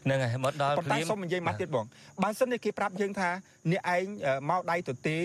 [0.04, 1.86] ហ្នឹងហើយមកដល់ព្រាមប៉ុន្តែសុំនិយាយមកទៀតបង
[2.22, 3.30] បើសិនជាគេប្រាប់យើងថា
[3.72, 4.04] អ្នកឯង
[4.50, 5.22] មកដៃទៅទេឥ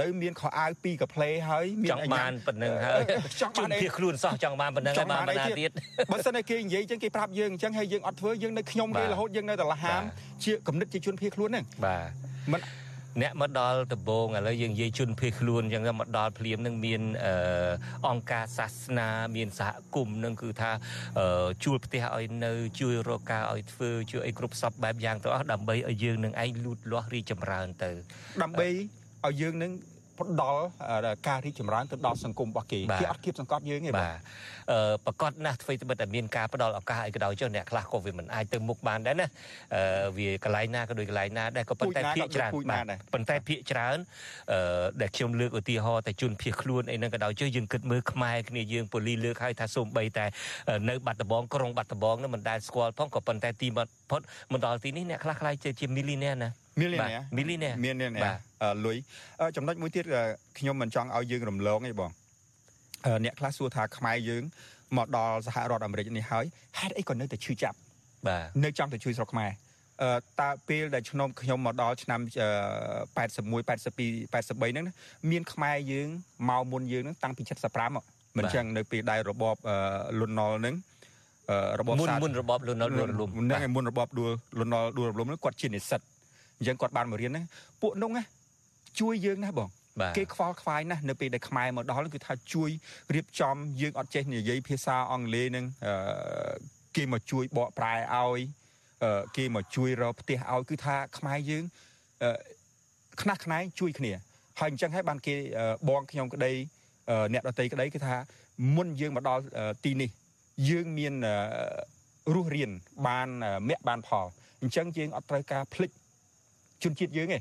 [0.00, 3.02] ឡូវមានខោអាវពីរកាផ្លេហើយមានចង់បានប៉ុណ្្នឹងហើយ
[3.40, 5.70] ចង់បានភៀសខ្លួនសោះចង់បានប៉ុណ្្នឹងហើយបានបណ្ណាទៀត
[6.12, 10.02] បើសិនតែគេនិយាយចឹងគេប្រាប់យើងអញ្ចឹងហើយយើងអត់ធ្វើយើងនៅខ្ញុំគេរហូតយើងនៅតែលហាម
[10.44, 12.10] ជាគំនិតជាជនភៀសខ្លួនហ្នឹងបាទ
[12.52, 12.60] មិន
[13.22, 17.02] អ្នកមកដល់ដំបងឥឡូវយើងនិយាយជនភេទខ្លួនអញ្ចឹងមកដល់ភ្លាមនឹងមាន
[18.08, 20.70] អង្គការសាសនាមានសហគមន៍នឹងគឺថា
[21.64, 27.90] ជួលផ្ទះឲ្យនៅ ជួយរកការឲ្យធ្វើជួយអីគ្រប់សពបែបយ៉ាងទៅអស់ដើម្បីឲ្យយើងនឹងឯងលូតលាស់រីចម្រើនទៅ
[28.42, 28.68] ដើម្បី
[29.26, 29.72] ឲ្យយើងនឹង
[30.18, 30.62] ផ្ដល់
[31.28, 34.18] ការរីកចម្រើនទៅដល់សង្គមរបស់គេគេអត់គៀបសង្កត់យើងទេបាទ
[34.72, 39.28] អឺប្រកាសណាស់ធ្វើត្បិតតែមានការផ្ដល់ឱកាសឲ្យក៏ដោយចុះអ្នកខ្លះក៏វាមិនអាចទៅមុខបានដែរណា
[39.74, 43.98] អឺវាកន្លែងណាក៏ដូចកន្លែងណាដែរក៏ប៉ុន្តែភាកច្រើនបាទប៉ុន្តែភាកច្រើន
[44.52, 50.24] អឺដែលខ្ញុំលើកឧទាហរណ៍តែជនភៀសខ្លួនអីហ្នឹងក៏ដោយចុះយើងគិតមើលខ្មែរគ្នាយើងប៉ូលីលើកឲ្យថាសូម្បីតែ
[50.88, 54.20] នៅបាត់ដំបងក្រុងបាត់ដំបងនោះមិនដែលស្គាល់ផងក៏ប៉ុន្តែទីមកផុត
[54.52, 56.50] មកដល់ទីនេះអ្នកខ្លះខ្លាយជាមីលីនែណា
[56.80, 57.94] មីលីនែមីលីនែមាន
[58.86, 58.96] លុយ
[59.56, 60.04] ចំណុចមួយទៀត
[60.58, 62.10] ខ្ញុំមិនចង់ឲ្យយើងរំលងទេបង
[63.24, 64.42] អ្នកខ្លះសួរថាខ្មែរយើង
[64.96, 66.44] មកដល់សហរដ្ឋអាមេរិកនេះហើយ
[66.78, 67.76] ហេតុអីក៏នៅតែឈឺចាប់
[68.26, 69.50] បាទនៅចង់ទៅជួយស្រុកខ្មែរ
[70.02, 70.10] អឺ
[70.40, 72.30] តើពេលដែលខ្ញុំខ្ញុំមកដល់ឆ្នាំ81 82
[74.32, 74.84] 83ហ្នឹង
[75.30, 76.08] មានខ្មែរយើង
[76.48, 77.56] មកមុនយើងហ្នឹងតាំងពី75
[78.36, 79.56] មិនចឹងនៅពេលដែលរបប
[80.20, 80.74] លន់ណុលហ្នឹង
[81.80, 86.00] របបមុនមុនរបបលន់ណុលដួលរលំហ្នឹងឯមុនរបបដួលលន់ណុលដួលរលំហ្នឹងគាត់ជានិស្សិត
[86.58, 87.44] អញ្ចឹងគាត់បានមករៀនហ្នឹង
[87.82, 88.24] ពួកនោះណា
[89.00, 89.68] ជួយយើងណាបង
[90.16, 92.70] គេខ្វល់ខ្វាយណាស់នៅពេលដែលខ្មែរមកដល់គឺថាជួយ
[93.14, 95.64] រៀបចំយើងអត់ចេះនិយាយភាសាអង់គ្លេសនឹង
[96.96, 98.40] គេមកជួយបកប្រែឲ្យ
[99.36, 101.64] គេមកជួយរកផ្ទះឲ្យគឺថាខ្មែរយើង
[103.22, 104.12] ខ្នះខ្នែងជួយគ្នា
[104.60, 105.34] ហើយអញ្ចឹងហើយបានគេ
[105.88, 106.52] បងខ្ញុំក្តី
[107.32, 108.16] អ្នកដតីក្តីគឺថា
[108.76, 109.42] មុនយើងមកដល់
[109.84, 110.10] ទីនេះ
[110.70, 111.14] យើងមាន
[112.34, 112.70] រស់រៀន
[113.06, 113.28] បាន
[113.68, 114.26] មាក់បានផល
[114.62, 115.90] អញ្ចឹងយើងអត់ត្រូវការភ្លេច
[116.82, 117.38] ជនជាតិយើងទេ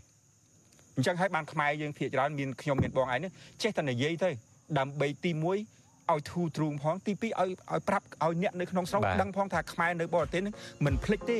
[0.95, 3.31] អញ្ចឹងហើយបានខ្មែរយើងភាកច្រើនមានខ្ញុំមានបងឯងនេះ
[3.63, 4.29] ចេះតែនិយាយទៅ
[4.79, 5.45] ដើម្បីទី1
[6.11, 11.39] ឲ្យធូរទ្រូងផងទី2ឲ្យឲ្យប្រាប់ឲ្យអ្នកនៅក្នុងស្រុកដឹងផងថាខ្មែរនៅបរទេសនឹងមិនភ្លេចទេ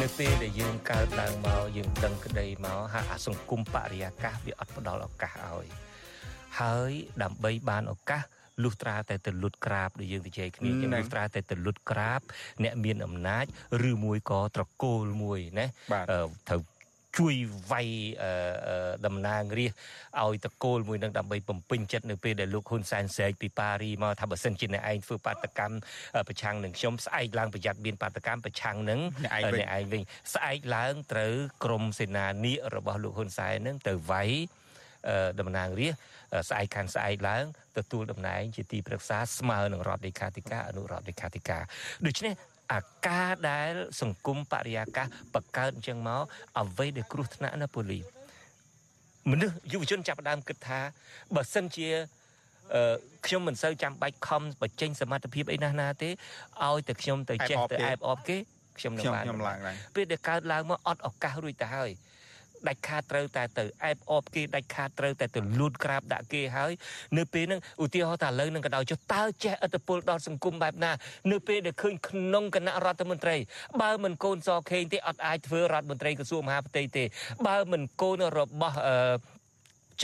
[0.00, 5.66] នៅពេលដែលយើងកើតឡើងមកយើងដឹងក្តីមកហាក់អាសង្គមបរិយាកាសវាអត់ផ្ដល់ឱកាសឲ្យ
[6.60, 6.92] ហើយ
[7.22, 8.22] ដើម្បីបានឱកាស
[8.62, 12.20] លុះត្រាតែទៅលុតក្រាបដូចយើងនិយាយគ្នាចឹងលុះត្រាតែទៅលុតក្រាប
[12.64, 13.44] អ្នកមានអំណាច
[13.88, 15.66] ឬមួយក៏ត្រកូលមួយណា
[16.48, 16.62] ត្រូវ
[17.18, 17.34] ជួយ
[17.72, 17.88] វាយ
[19.06, 19.72] តំណាងរាជ
[20.22, 25.76] ឲ្យតកូលមួយនឹងដើម្បីបំពេញចិត្តនៅពេលដែលលោកហ៊ុនសែនស្រែកពីប៉ារីមកថាបើសិនជាអ្នកឯងធ្វើបាតកម្ម
[26.28, 30.02] ប្រឆាំងនឹងខ្ញុំស្អែកឡើងប្រយ័ត្នមានបាតកម្មប្រឆាំងនឹងអ្នកឯងវិញ
[30.34, 31.34] ស្អែកឡើងត្រូវ
[31.64, 34.30] ក្រមសេនានីរបស់លោកហ៊ុនសែននឹងទៅវាយ
[35.40, 35.94] តំណាងរាជ
[36.48, 37.44] ស្អែកខាងស្អែកឡើង
[37.78, 41.62] ទទួលតំណែងជាទីប្រឹក្សាស្មើនឹងរដ្ឋលេខាធិការអនុរដ្ឋលេខាធិការ
[42.06, 42.34] ដូច្នេះ
[42.72, 43.72] អាការដែល
[44.02, 46.22] សង្គមបរិយាកាសបង្កើតអញ្ចឹងមក
[46.58, 48.04] អ្វីដែលគ្រោះថ្នាក់ណាប៉ូលីស
[49.30, 50.80] មនុស្សយុវជនចាប់ផ្ដើមគិតថា
[51.34, 51.88] បើសិនជា
[52.74, 52.94] អឺ
[53.26, 58.36] ខ្ញុំមិនសូវចាំបាច់ខំបញ្ចេញសមត្ថភាពអីណាស់ណាទេឲ្យតែខ្ញុំទៅចេះទៅអែបអបគេ
[58.78, 59.24] ខ្ញុំនឹងបាន
[59.94, 61.90] ពេលដែលកើតឡើងមកអត់ឱកាសរួចទៅហើយ
[62.68, 66.72] ដាច់ខាតត្រូវតែទៅអែបអបគេដាច់ខាតត្រូវតែទៅលូតក្រាបដាក់គេហើយ
[67.18, 70.92] នៅពេលហ្នឹងឧទាហរណ៍ថាឥឡូវនឹងក៏ដោយចុះតើចេះឥទ្ធិពលដល់សង្គមបែបណា
[71.32, 73.36] នៅពេលដែលឃើញក្នុងគណៈរដ្ឋមន្ត្រី
[73.82, 77.04] បើមិនកូនសខេងទេអត់អាចធ្វើរដ្ឋមន្ត្រីក្រសួងមហាផ្ទៃទេ
[77.46, 78.96] បើមិនកូនរបស់អឺ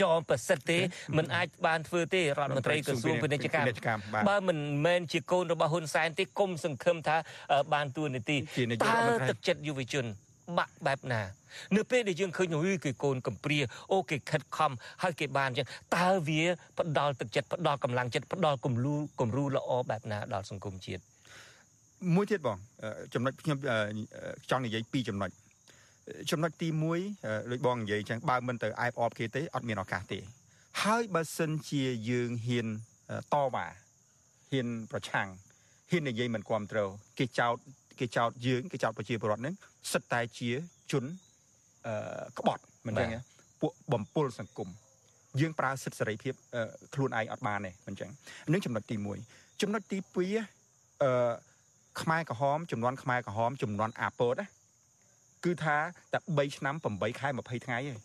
[0.01, 0.79] ចោមប្រសិទ្ធទេ
[1.17, 7.17] មិនអាចបានធ្វើទេរដ្ឋមន្ត្រីក្រសួងពាណិជ្ជកម្មបើមិនមែនជាកូនរបស់ហ៊ុនសែនទេគុំសង្ឃឹមថា
[7.73, 8.37] បានទួនាទី
[8.85, 8.97] តើ
[9.29, 10.05] ទឹកចិត្តយុវជន
[10.57, 11.21] បាក់បែបណា
[11.75, 13.59] នៅពេលដែលយើងឃើញអុយគេកូនកំព្រា
[13.91, 14.71] អូគេខិតខំ
[15.03, 16.41] ហើយគេបានអញ្ចឹងតើវា
[16.79, 21.03] ផ្ដល់ទឹកចិត្តផ្ដល់កម្លាំងចិត្តផ្ដល់គំរូគំរូល្អបែបណាដល់សង្គមជាតិ
[22.15, 22.57] មួយទៀតបង
[23.13, 23.57] ចំណុចខ្ញុំ
[24.49, 25.29] ចង់និយាយពីរចំណុច
[26.31, 26.67] ចំណុចទី
[27.09, 30.19] 1ដូចបងនិយាយចឹងបើមិនទៅអែបអបគេទេអត់មានឱកាសទេ
[30.83, 32.67] ហើយបើសិនជាយើងហ៊ាន
[33.33, 33.67] តវ៉ា
[34.51, 35.27] ហ៊ានប្រឆាំង
[35.91, 36.89] ហ៊ាននិយាយមិនគ្រប់ត្រូវ
[37.19, 37.57] គេចោត
[37.99, 39.55] គេចោតយើងគេចោតប្រជាពលរដ្ឋនឹង
[39.91, 40.49] សិតតែជា
[40.91, 41.03] ជន
[41.87, 43.09] អឺក្បត់មិនចឹង
[43.61, 44.69] ពួកបំពុលសង្គម
[45.39, 46.33] យើងប្រើសិទ្ធិសេរីភាព
[46.93, 48.09] ខ្លួនឯងអត់បានទេមិនចឹង
[48.51, 48.95] នឹងចំណុចទី
[49.29, 51.31] 1ចំណុចទី2អឺ
[52.01, 54.47] ខ្មែរក្រហមចំនួនខ្មែរក្រហមចំនួនអាពតណា
[55.45, 55.77] គឺថា
[56.13, 57.97] តែ3ឆ្នាំ8ខែ20ថ្ងៃឯង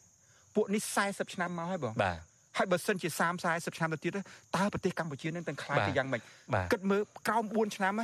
[0.54, 2.18] ពួកនេះ40ឆ្នាំមកហើយបងបាទ
[2.58, 3.20] ហើយបើសិនជា30
[3.54, 4.12] 40ឆ្នាំទៅទៀត
[4.56, 6.22] តើប្រទេសកម្ពុជានឹងទាំងខ្លាយទៅយ៉ាងម៉េច
[6.72, 7.94] គិតមើលក្រោម4ឆ្នាំ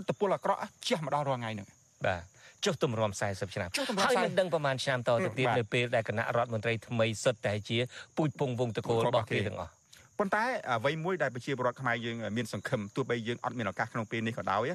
[0.00, 1.68] អត្តពលអាក្រក់ជះមកដល់រាល់ថ្ងៃហ្នឹង
[2.06, 2.22] បាទ
[2.64, 3.68] ចុះទម្រាំ40ឆ្នាំ
[4.06, 7.78] ហើយមិនដឹងប្រហែលឆ្នាំតទៅទៀតនៅពេលដែលគណៈរដ្ឋមន្ត្រីថ្មីសុទ្ធតែជា
[8.16, 9.72] ពូជពងវងតកូលរបស់គេទាំងអស់
[10.18, 14.66] ប៉ុន្តែអ្វីមួយដែលប្រជាពលរដ្ឋខ្មែរយើងមានសង្ឃឹមទោះបីយើងអត់មានឱកាសក្នុងពេលនេះក៏ដោយ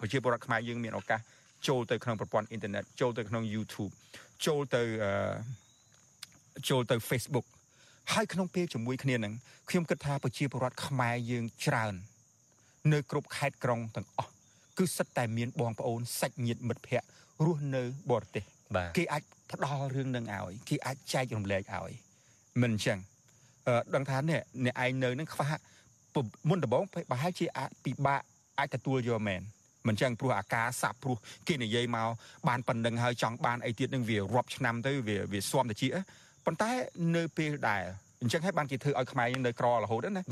[0.00, 1.20] ប្រជាពលរដ្ឋខ្មែរយើងមានឱកាស
[1.68, 3.92] ចូលទៅក្នុងប្រព័ន្ធអ៊ីនធឺណិតចូលទៅក្នុង YouTube
[4.46, 4.82] ចូលទៅ
[6.68, 7.46] ចូលទៅ Facebook
[8.12, 9.32] ហើយក្នុងពេលជាមួយគ្នានឹង
[9.70, 11.94] ខ្ញុំគិតថាប្រជាពលរដ្ឋខ្មែរយើងច្រើន
[12.92, 14.32] នៅគ្រប់ខេត្តក្រុងទាំងអស់
[14.78, 17.08] គឺសិតតែមានបងប្អូនសាច់ញាតិមិត្តភ័ក្តិ
[17.44, 18.44] រស់នៅបរទេស
[18.96, 19.22] គេអាច
[19.52, 21.92] ផ្ដល់រឿងនឹងឲ្យគេអាចចែករំលែកឲ្យ
[22.62, 22.98] មិនអញ្ចឹង
[23.68, 25.50] អឺដឹងថានេះអ្នកឯងនៅនឹងខ្វះ
[26.48, 28.20] មុនដំបូងប្រហែលជាអាចពិបាក
[28.58, 29.42] អាចទទួលយកមែន
[29.88, 31.16] មិនចឹងព្រោះអាការសាប់ព្រោះ
[31.48, 32.08] គេនិយាយមក
[32.48, 35.88] បានប៉ុណ្្នឹងហើយចង់បានអីទៀតនឹងវារាប់ឆ្នាំទៅវាវាស៊ាំទៅជា
[36.44, 36.70] ប៉ុន្តែ
[37.16, 37.82] នៅពេលដែល
[38.22, 40.22] អញ្ចឹងហើយបានគេធ្វើឲ្យខ្មែរយើងនៅក្ររហូតណា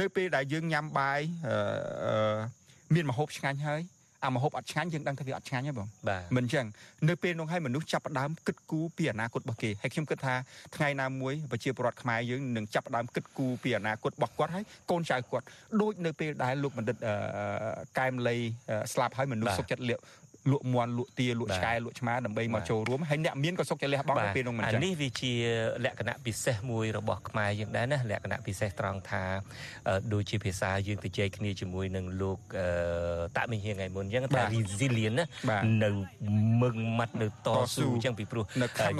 [0.00, 3.82] នៅពេលដែលយើងញ៉ាំបាយអឺ មានមហូបឆ្ងាញ់ហើយ
[4.24, 5.88] អាមហូបអត់ឆ្ងាញ់យើងដឹងថាវាអត់ឆ្ងាញ់ហើយបង
[6.36, 6.66] មិនអញ្ចឹង
[7.08, 10.34] នៅពេលនោះហើយមនុស្សចាប់ផ្ដើមគិតគូរពីអនាគតរបស់គេហើយខ្ញុំគិតថា
[10.76, 15.46] ថ្ងៃណាមួយប្រជាពលរដ្ឋខ្មែរយើងនឹងចាប់ផ្ដើមគិតគូរពីអនាគតរបស់គាត់ហើយកូនចៅគាត់
[15.80, 16.96] ដូចនៅពេលដែលលោកបណ្ឌិត
[17.98, 18.36] កែមលី
[18.92, 20.00] ស្លាប់ហើយមនុស្សសុខចិត្តលាក
[20.52, 25.32] លក់មន់លក់ទាលក់ឆ្កែលក់ឆ្មាដើម្បីមកចូលរួមហើយអ្នកមានក៏សុខចិត្តលះបង់នៅពេលនោះមិនចឹងនេះវាជា
[25.84, 29.22] លក្ខណៈពិសេសមួយរបស់ខ្មែរយើងដែរណាលក្ខណៈពិសេសត្រង់ថា
[30.12, 32.38] ដូចជាភាសាយើងទៅជែកគ្នាជាមួយនឹងលោក
[33.38, 35.26] តាមិញហៀងថ្ងៃមុនអញ្ចឹងថា resilient ណា
[35.84, 35.90] នៅ
[36.62, 38.44] មឹងម៉ាត់នៅតស៊ូអញ្ចឹងពីព្រោះ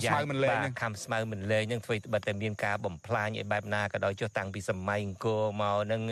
[0.05, 6.03] យ៉ាងមិនលែងខំស្មៅមិនលែងនឹងធ្វើបិទតែមានការបំផ្លាញឲ្យបែបណាក៏ដោយចុះតាំងពីសម័យអង្គរមកនឹង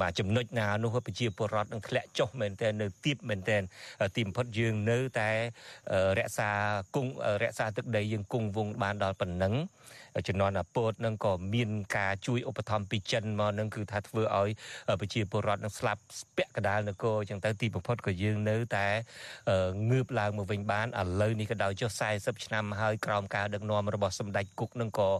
[0.00, 3.58] មកចំណុចណានោះប្រជាពលរដ្ឋនឹងធ្លាក់ចុះមែនតើនៅទៀបមែនតើ
[4.16, 5.30] ទីបំផុតយើងនៅតែ
[6.18, 6.50] រក្សា
[6.94, 7.12] គង់
[7.42, 9.54] រក្សាទឹកដីយើងគង់វង្សបានដល់ប៉ុណ្ណឹង
[10.28, 14.48] ជំនាន់អាពតនឹងក៏មានការជួយឧបត្ថម្ភពីចិនមកនឹងគឺថាធ្វើឲ្យ
[15.00, 16.00] ប្រជាពលរដ្ឋនឹងស្លាប់
[16.36, 18.88] ពាក់កដាលនគរអញ្ចឹងទៅទីបំផុតក៏យើងនៅតែ
[19.90, 25.10] ងើបឡើងមកវិញបានឥឡូវនេះក៏ដោយចុះ40ឆ្នាំហើយក្រោមការដឹកនាំរបស់សម្ដេចគុកនឹងក៏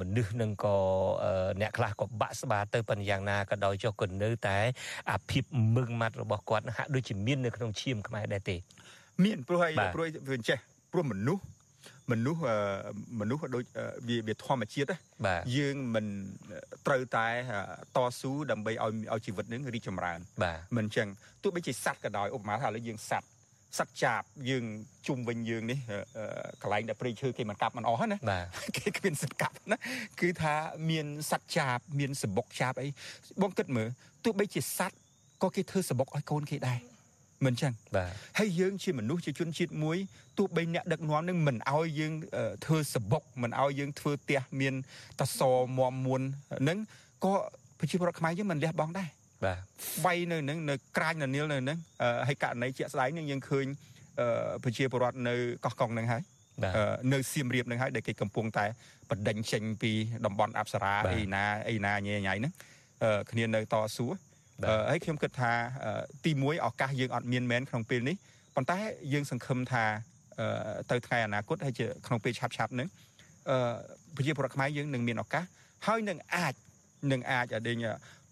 [0.00, 0.76] មនុស្សនឹងក៏
[1.60, 4.58] អ្នកខ្លះក៏បាក់ស្បាទៅប៉ុន្តែយ៉ាងណាក៏ដោយចុះក៏នៅតែ
[5.10, 5.44] អាភិប
[5.76, 8.56] មឹងម៉ាត់របស់គាត់ហាក់ដូចជាមាននៅក្នុងឈាមខ្មែរដែរទេ
[9.24, 10.58] មានព្រោះហើយព្រោះវាចេះ
[10.92, 11.42] ព្រោះមនុស្ស
[12.10, 12.42] មនុស្ស
[13.20, 13.64] មនុស្សដូច
[14.08, 14.94] វាវាធម្មជាតិ
[15.56, 16.06] យើងមិន
[16.86, 17.26] ត្រូវតែ
[17.96, 20.18] តស៊ូដើម្បីឲ្យឲ្យជីវិតនឹងរីកចម្រើន
[20.76, 21.08] មិនអញ្ចឹង
[21.42, 23.28] ទោះបីជាសត្វក៏ដោយឧបមាថាឥឡូវយើងសត្វ
[23.78, 24.64] សត្វចាបយើង
[25.06, 25.78] ជុំវិញយើងនេះ
[26.62, 28.18] កន្លែងដែលព្រៃឈើគេមិនកាប់មិនអស់ណា
[28.76, 29.76] គេគ្មានសិទ្ធិកាប់ណា
[30.20, 30.54] គឺថា
[30.90, 32.88] មានសត្វចាបមានសបុកចាបអី
[33.42, 33.88] បងគិតមើល
[34.24, 34.96] ទោះបីជាសត្វ
[35.42, 36.78] ក៏គេធ្វើសបុកឲ្យកូនគេដែរ
[37.46, 39.96] មិនចឹងបាទហើយយើងជាមនុស្សជាជនជាតិមួយ
[40.38, 42.12] ទោះបីអ្នកដឹកនាំនឹងមិនឲ្យយើង
[42.64, 44.74] ធ្វើសបុកមិនឲ្យយើងធ្វើផ្ទះមាន
[45.20, 45.40] តស
[45.78, 46.20] មមមួន
[46.68, 46.78] នឹង
[47.24, 47.34] ក៏
[47.78, 49.08] ប្រជាពលរដ្ឋខ្មែរយើងមិនលះបង់ដែរ
[49.44, 49.58] បាទ
[50.04, 51.78] វាយនៅនឹងនៅក្រាញនៅនីលនៅនឹង
[52.28, 53.66] ហើយករណីជាក់ស្ដែងនឹងយើងឃើញ
[54.64, 55.34] ប្រជាពលរដ្ឋនៅ
[55.64, 56.22] កោះកុងនឹងហើយ
[57.12, 58.66] នៅសៀមរាបនឹងហើយដែលគេកំពុងតែ
[59.10, 59.92] បដិញចេញពី
[60.26, 62.52] តំបន់អប្សរាអីណាអីណាញ៉ៃញ៉ៃហ្នឹង
[63.30, 64.06] គ្នានៅតស៊ូ
[64.90, 65.52] ហើយខ្ញុំគិតថា
[66.24, 68.16] ទី1ឱកាសយើងអត់មានមែនក្នុងពេលនេះ
[68.54, 68.78] ប៉ុន្តែ
[69.12, 69.84] យើងសង្ឃឹមថា
[70.90, 72.88] ទៅថ្ងៃអនាគតហើយជាក្នុងពេលឆាប់ឆាប់នឹង
[74.16, 75.44] ប្រជាពលរដ្ឋខ្មែរយើងនឹងមានឱកាស
[75.86, 76.54] ហើយនឹងអាច
[77.12, 77.76] នឹងអាចឲ្យដេញ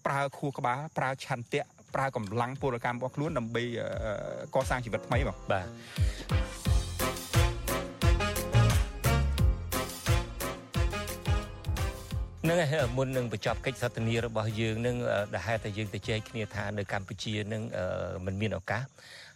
[0.05, 1.63] ប្រើខួរក្បាលប្រើឆន្ទៈ
[1.95, 3.63] ប្រើកម្លាំងពលកម្មរបស់ខ្លួនដើម្បី
[4.55, 5.65] កសាងជីវិតថ្មីបងបាទ
[12.48, 14.96] នឹងហើយមុននឹងបញ្ចប់កិច្ចសន្ទនារបស់យើងនឹង
[15.34, 17.62] ដែលហេតុតែយើងទៅជែកគ្នាថានៅកម្ពុជានឹង
[18.26, 18.82] มันមានឱកាស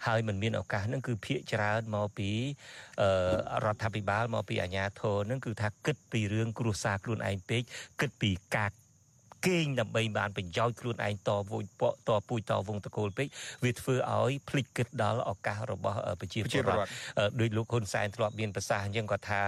[0.07, 2.31] ហើយมันមានឱកាសនឹងគឺភាកច្រើនមកពី
[3.64, 7.62] រដ្ឋាភិបាលមកពីអាជ្ញាធរនឹងគឺថាគិតពីរឿងគ្រួសារខ្លួនឯងពេក
[8.01, 8.71] គិតពីការ
[9.48, 13.28] កេងដើម្បីបានប្រយោជន៍ខ្លួនឯងតវងពកតពូជតវងតកូលពេក
[13.64, 16.88] វាធ្វើឲ្យភ្លេចគិតដល់ឱកាសរបស់ប្រជាពលរដ្ឋ
[17.39, 19.41] ដោយលោកហ៊ុនសែនធ្លាប់មានប្រសាសន៍អញ្ចឹងគាត់ថា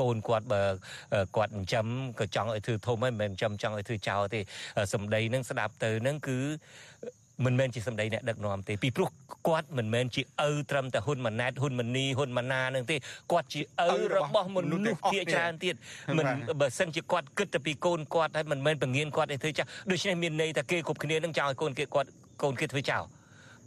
[0.00, 0.62] កូនគាត់បើ
[1.36, 1.86] គាត់ចិញ្ចឹម
[2.20, 4.40] ក៏ចង់ឲ្យធ្វើធំហើយមិនមែនចិញ្ចឹមចង់ឲ្យធ្វើចោលទេ
[4.92, 6.38] សម្ដីនឹងស្ដាប់ទៅនឹងគឺ
[7.44, 9.08] មិនមែនជាសម្ដីអ្នកដឹកនាំទេពីព្រោះ
[9.48, 12.96] គាត់មិនមែនជាឪត្រឹមតែហ៊ុនម៉ាណែតហ៊ុនម៉ានីហ៊ុនម៉ាណានឹងទេ
[13.32, 15.74] គាត់ជាឪរបស់មនុស្សភាគច្រើនទៀត
[16.18, 16.26] មិន
[16.60, 22.08] បើសិនជាគាត់គិតតែពីកូនគាត់ហើយមិនមែនបង្រៀនគាត់ឲ្យធ្វើចាស់ដូច្នេះមានន័យថាគេគ្រប់គ្នានឹងចោលឲ្យកូនគេគាត់
[22.42, 23.04] កូនគេធ្វើចោល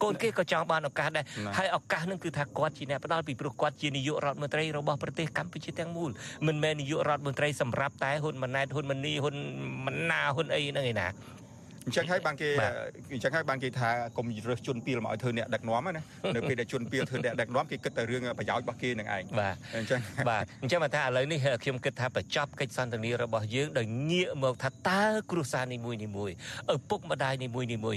[0.04, 1.26] កូនគេក៏ចង់បានឱកាសដែរ
[1.58, 6.10] ហើយឱកាសនឹងគឺថាគាត់ជាអ្នកផ្ដល់ពីព្រោះគាត់ជានាយករដ្ឋមន្ត្រីរបស់ប្រទេសកម្ពុជាទាំងមូល
[6.48, 9.36] មិនមែននាយករដ្ឋមន្ត្រីសម្រាប់តែហ៊ុនម៉ាណែតហ៊ុនម៉ានីហ៊ុន
[9.86, 11.08] ម៉ាណាហ៊ុនអីហ្នឹងឯណា
[11.86, 12.50] អញ្ចឹងហើយបានគេ
[13.14, 16.02] អញ្ចឹងហើយបានគេថាកុំរើសជន់ពីលមកឲ្យធ្វើអ្នកដឹកនាំណា
[16.36, 26.32] នៅពេលដែលជន់ពីលធ្វើអ្នកដឹកនាំគេគិតតែរឿងប្រយោជន៍របស់គេនឹងឯងបាទអញ្ចឹងបាទអញ្ចឹងមកថាឥឡូវនេះខ្ញុំគិតថាបញ្ចប់កិច្ចសន្ទនារបស់យើងដោយងាកមកថាតើគ្រួសារនីមួយនីមួយ
[26.74, 27.96] ឪពុកម្ដាយនីមួយនីមួយ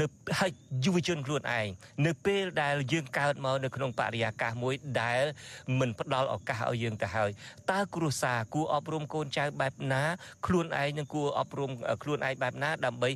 [0.00, 0.06] នៅ
[0.38, 0.50] ហើយ
[0.84, 1.68] យុវជនខ្លួនឯង
[2.06, 5.22] នៅពេលដែលយើងកើតមកនៅក្នុងបរិយាកាសមួយដែល
[5.80, 7.30] មិនផ្ដល់ឱកាសឲ្យយើងទៅហើយ
[7.70, 10.02] តើគ្រួសារគួរអប់រំកូនចៅបែបណា
[10.46, 11.70] ខ្លួនឯងនឹងគួរអប់រំ
[12.02, 13.10] ខ្លួនឯងបែបណាដើម្បី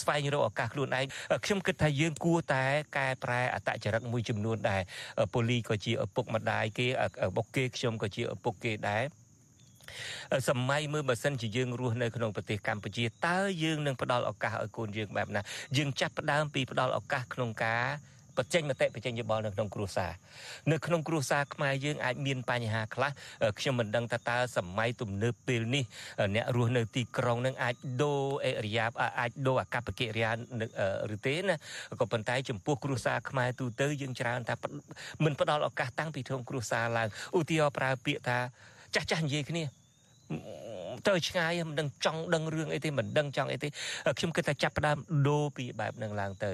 [0.00, 1.06] ស្វែងរកឱកាសខ្លួនឯង
[1.44, 2.64] ខ្ញុំគិតថាយើងគួរតែ
[2.96, 4.82] កែប្រែអតចរិតមួយចំនួនដែរ
[5.32, 6.86] ពូលីក៏ជាឪពុកម្ដាយគេ
[7.26, 9.04] ឪពុកគេខ្ញុំក៏ជាឪពុកគេដែរ
[10.48, 15.42] សម័យមើលបើសិនជាយើងរស់នៅក្នុងប្រទេសកម្ពុជាតើយើងនឹងផ្ដល់ឱកាសឲ្យកូនយើងបែបណា
[15.76, 17.86] យើងចាប់ផ្ដើមពីផ្ដល់ឱកាសក្នុងការ
[18.38, 20.12] បញ្ចេញមតិបញ្ចេញយោបល់នៅក្នុងគ្រួសារ
[20.72, 23.10] នៅក្នុងគ្រួសារខ្មែរយើងអាចមានបញ្ហាខ្លះ
[23.58, 25.84] ខ្ញុំមិនដឹងថាតើសម័យទំនើបពេលនេះ
[26.34, 28.84] អ្នករស់នៅទីក្រុងនឹងអាចដូរអេរិយា
[29.20, 30.30] អាចដូរអាកប្បកិរិយា
[31.14, 31.56] ឬទេណា
[32.00, 34.54] ក៏ប៉ុន្តែចំពោះគ្រួសារខ្មែរទូទៅយើងច្រើនថា
[35.24, 37.08] មិនផ្ដល់ឱកាសតាំងពីក្នុងគ្រួសារឡើង
[37.38, 38.38] ឧទាហរណ៍ប្រើពាក្យថា
[38.94, 39.64] ចាស់ចាស់និយាយគ្នា
[41.08, 43.68] ទៅឆ្ងាយមិនដឹងចង់ដឹងរឿងអីទេមិនដឹងចង់អីទេ
[44.18, 44.98] ខ្ញុំគិតថាចាប់ផ្ដើម
[45.28, 46.50] ដូរពីបែបហ្នឹងឡើងទៅ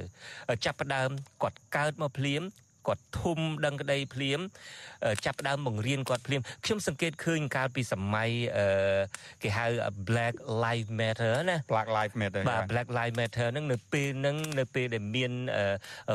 [0.65, 1.09] ចាប់ផ្ដើម
[1.43, 2.43] គាត់កើតមកភ្លាម
[2.87, 4.41] គាត់ធំដឹងក្តីភ្លាម
[5.25, 8.31] ចាប់ដើមបង្រៀនគាត់ភ្លាមខ្ញុំសង្កេតឃើញកាលពីសម័យ
[9.43, 9.67] គេហៅ
[10.09, 15.33] Black Lives Matter ណា Black Lives Matter បាទ Black Lives Matter ហ្នឹងនៅពេលហ្នឹងនៅពេលដែលមាន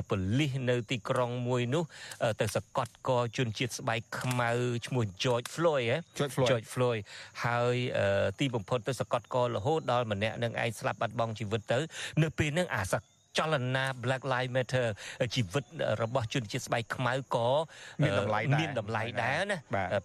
[0.10, 1.84] ប៉ូលីសនៅទីក្រុងមួយនោះ
[2.42, 4.50] ទៅសកត់កជនជាតិស្បែកខ្មៅ
[4.88, 5.98] ឈ្មោះ George Floyd ហ៎
[6.50, 7.02] George Floyd
[7.46, 7.76] ហើយ
[8.40, 11.80] ទីបំផុតទៅសកត់ករហូតដល់ម្នាក់នឹងឯងស្លាប់បាត់បង់ជីវិតទៅ
[12.22, 13.04] នៅពេលហ្នឹងអាសក
[13.40, 14.88] ចលនា Black Lives Matter
[15.36, 15.64] ជីវិត
[16.02, 17.48] របស់ជនជាតិស្បែកខ្មៅក៏
[18.04, 19.58] មានតម្លៃដែរមានតម្លៃដែរណា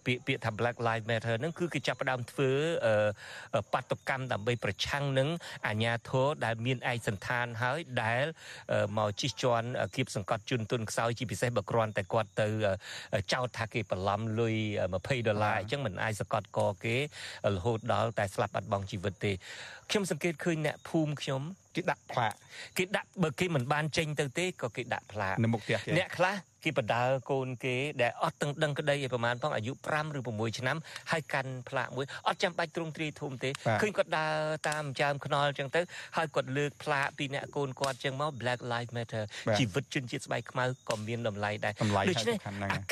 [0.05, 2.51] ពាក្យពាក្យថា Black Lives Matter ហ្នឹងគឺគេចាប់ផ្ដើមធ្វើ
[3.73, 5.29] បាតុកម្មដើម្បីប្រឆាំងនឹង
[5.67, 8.25] អាញាធរដែលមានឯកសន្តានហើយដែល
[8.97, 12.47] មកជិះជាន់គៀបសង្កត់ជនទុនខ្សោយជាពិសេសបើគ្រាន់តែគាត់ទៅ
[13.33, 14.55] ចោទថាគេបន្លំលុយ
[14.91, 16.95] 20ដុល្លារអញ្ចឹងមិនអាចសង្កត់កគេ
[17.55, 19.33] រហូតដល់តែស្លាប់បាត់បង់ជីវិតទេ
[19.91, 21.41] ខ្ញុំសង្កេតឃើញអ្នកភូមិខ្ញុំ
[21.75, 22.33] គេដាក់ផ្លាក
[22.77, 30.76] គេដាក់បើគេមិនបានចេញទៅទេក៏គេដាក់ផ្លាកនៅមុខផ្ទះគេអ្នកខ្លះ គេបដើកូនគេដែលអត់ទាំងដឹងក្តីឲ្យប្រហែលផងអាយុ5ឬ6ឆ្នាំ
[31.10, 33.50] ហើយកាន់ផ្លាកមួយអត់ចាំបាច់ទ្រង់ទ្រាយធំទេ
[33.82, 34.34] ឃើញគាត់ដើរ
[34.68, 35.80] តាមចាមខ្នល់អញ្ចឹងទៅ
[36.16, 39.24] ហើយគាត់លើកផ្លាកពីអ្នកកូនគាត់អញ្ចឹងមក Black Lives Matter
[39.58, 41.72] ជីវិតជនជាតិស្បែកខ្មៅក៏មានតម្លៃដែរ
[42.10, 42.36] ដូច្នេះ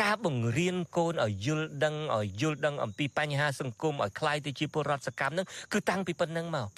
[0.03, 6.69] ការបង្រៀនកូនឲ្យយល់ដឹងឲ្យយល់ដឹងអំពីបញ្ហាសង្គមឲ្យคล้ายទៅជាពលរដ្ឋសកម្មនឹងគឺតាំងពីប៉ុណ្្នឹងមក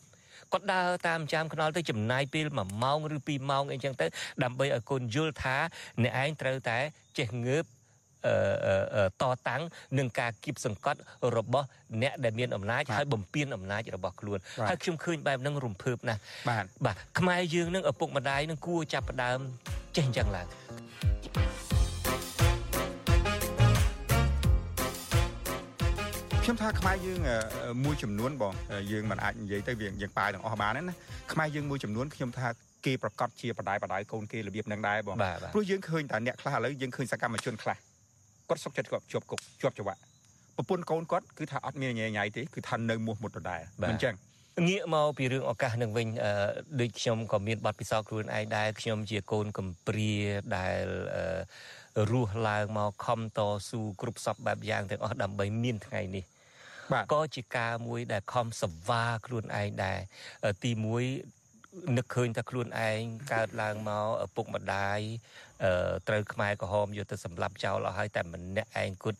[0.55, 4.05] គាត់ដើរតាមចាំខ្នល់ទៅចំណាយពេល1ម៉ោងឬ2ម៉ោងអីចឹងទៅ
[4.43, 5.57] ដើម្បីឲ្យកូនយល់ថា
[6.03, 6.77] អ្នកឯងត្រូវតែ
[7.17, 7.65] ចេះងើប
[9.21, 9.61] តតាំង
[9.97, 10.99] នឹងការគៀបសង្កត់
[11.35, 11.67] របស់
[12.01, 14.39] អ្នកដែលមានអំណាចហើយបំពេញអំណាចរបស់ខ្លួន
[14.69, 19.39] ហើយខ្ញុំឃើញបែបហ្នឹងរំភើបណាស់បាទបាទខ្មែរយើងនឹងឪពុកម្ដាយនឹងគួរចាប់ផ្ដើម
[19.95, 20.47] ចេះអញ្ចឹងឡើង
[26.47, 27.19] ខ្ញុំថាខ្មែរយើង
[27.83, 28.53] មួយចំនួនបង
[28.91, 30.95] យើងមិនអាចនិយាយទៅវាយើងប៉ាទាំងអស់បានណា
[31.33, 32.47] ខ្មែរយើងមួយចំនួនខ្ញុំថា
[32.85, 35.15] គេប្រកាសជាបដាយបដាយកូនគេរបៀបនឹងដែរបង
[35.53, 37.77] ព្រោះយើងឃើញតែអ្នកខ្លះឥឡូវយើងឃើញសកម្មជនខ្លះ
[38.49, 39.99] គាត់សុកចិត្តគាត់ជាប់គុកជាប់ច្បាប់
[40.57, 44.13] ប្រពន្ធកូនគាត់គឺថាអត់មានញ៉ៃញ៉ៃទេគឺថានៅមោះមុតដដែលមិនចឹង
[44.67, 46.07] ងាកមកពីរឿងឱកាសនឹងវិញ
[46.81, 50.13] ដូចខ្ញុំក៏មានបទពិសោធន៍ខ្លួនឯងដែរខ្ញុំជាកូនកំព្រា
[50.57, 50.85] ដែល
[52.11, 53.39] រស់ឡើងមកខំត
[53.69, 56.23] ស៊ូគ្រប់សពបែបយ៉ាងទាំងអស់ដើម្បីមានថ្ងៃនេះ
[57.13, 59.99] ក៏ជាការមួយដែលខំសវ៉ាខ្លួនឯងដែរ
[60.63, 62.99] ទី1នឹកឃើញថាខ្លួនឯង
[63.33, 64.99] កើតឡើងមកឪពុកម្ដាយ
[66.07, 69.19] ត្រូវខ្មែរក្រហមយកទៅសម្លាប់ចោលអស់ហើយតែម្នាក់ឯងគត់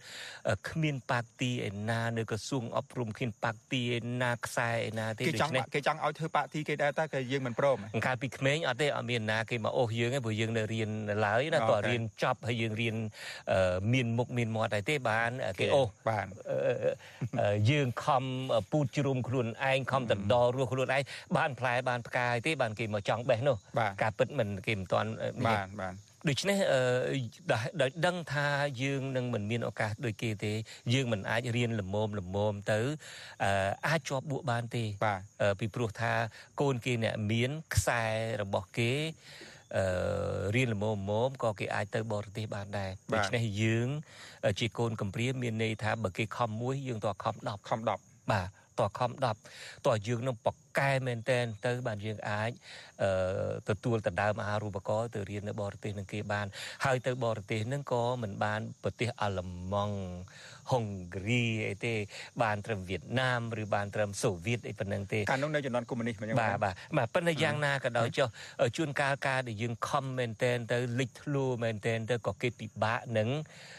[0.70, 10.90] គ្មានប៉ាទីឯណានៅក្រសួងអប់រំគ្មានប៉ាទីឯណាខ្សែឯណាទេដូច្នេះគេចង់ឲ្យធ្វើប៉ាទីគេដែរតែគេយើងមិនព្រមកាលពីក្មេងអត់ទេអត់មានណាគេមកអូសយើងទេព្រោះយើងនៅរៀន
[11.26, 12.96] ឡើយណាក៏រៀនចប់ហើយយើងរៀន
[13.94, 16.26] មានមុខមានមាត់ហើយទេបានគេអូសបាន
[17.72, 18.24] យើងខំ
[18.72, 21.02] ពូតជ្រុំខ្លួនឯងខំតដររស់ខ្លួនឯង
[21.38, 23.56] បានផ្លែបានផ្កាយទេបានគេមកចង់បេះនោះ
[24.02, 25.10] ការពិតមិនគេមិនទាន់
[25.48, 25.96] បានបាន
[26.30, 26.58] ដូច្នេះ
[27.82, 28.48] ដោយដឹងថា
[28.82, 30.54] យើងនឹងមិនមានឱកាសដូចគេទេ
[30.94, 32.80] យើងមិនអាចរៀនលមមលមមទៅ
[33.88, 34.84] អាចជាប់បួកបានទេ
[35.60, 36.14] ពីព្រោះថា
[36.62, 38.04] កូនគេអ្នកមានខ្សែ
[38.42, 38.92] របស់គេ
[39.78, 39.86] អឺ
[40.56, 43.88] រៀនល្មមល្មមក៏គេអាចទៅបរទេសបានដែរដូច្នេះយើង
[44.60, 48.48] ជាកូនកំព្រាមានន័យថាបើគេខំមួយយើងតខំ10ខំ10បាទ
[48.80, 49.12] តខំ
[49.48, 52.52] 10តយើងនឹងបកកែមែនតែនទៅបានយើងអាច
[53.04, 56.48] អឺទទួលដណ្ដើមអាហារូបករណ៍ទៅរៀននៅបរទេសនឹងគេបាន
[56.86, 59.98] ហើយទៅបរទេសនឹងក៏មិនបានប្រទេសអាល្លឺម៉ង់
[60.72, 60.84] ហុង
[61.16, 61.94] គ្រីអីទេ
[62.44, 68.28] បានត្រឹមវៀតណាមឬបានត្រឹមសូវៀតអីប៉ុណ្ណឹងទេកាលនោះនៅជំនាន់កុម្មុយនីសបាទបាទបាទប៉ុន្តែយ៉ាងណាក៏ដោយចុះ
[68.78, 73.75] ជួនកាលការដែលយើងខំមែនតែនទៅលិចធ្លូមែនតែនទៅក៏គេពិបាកនឹងអឺ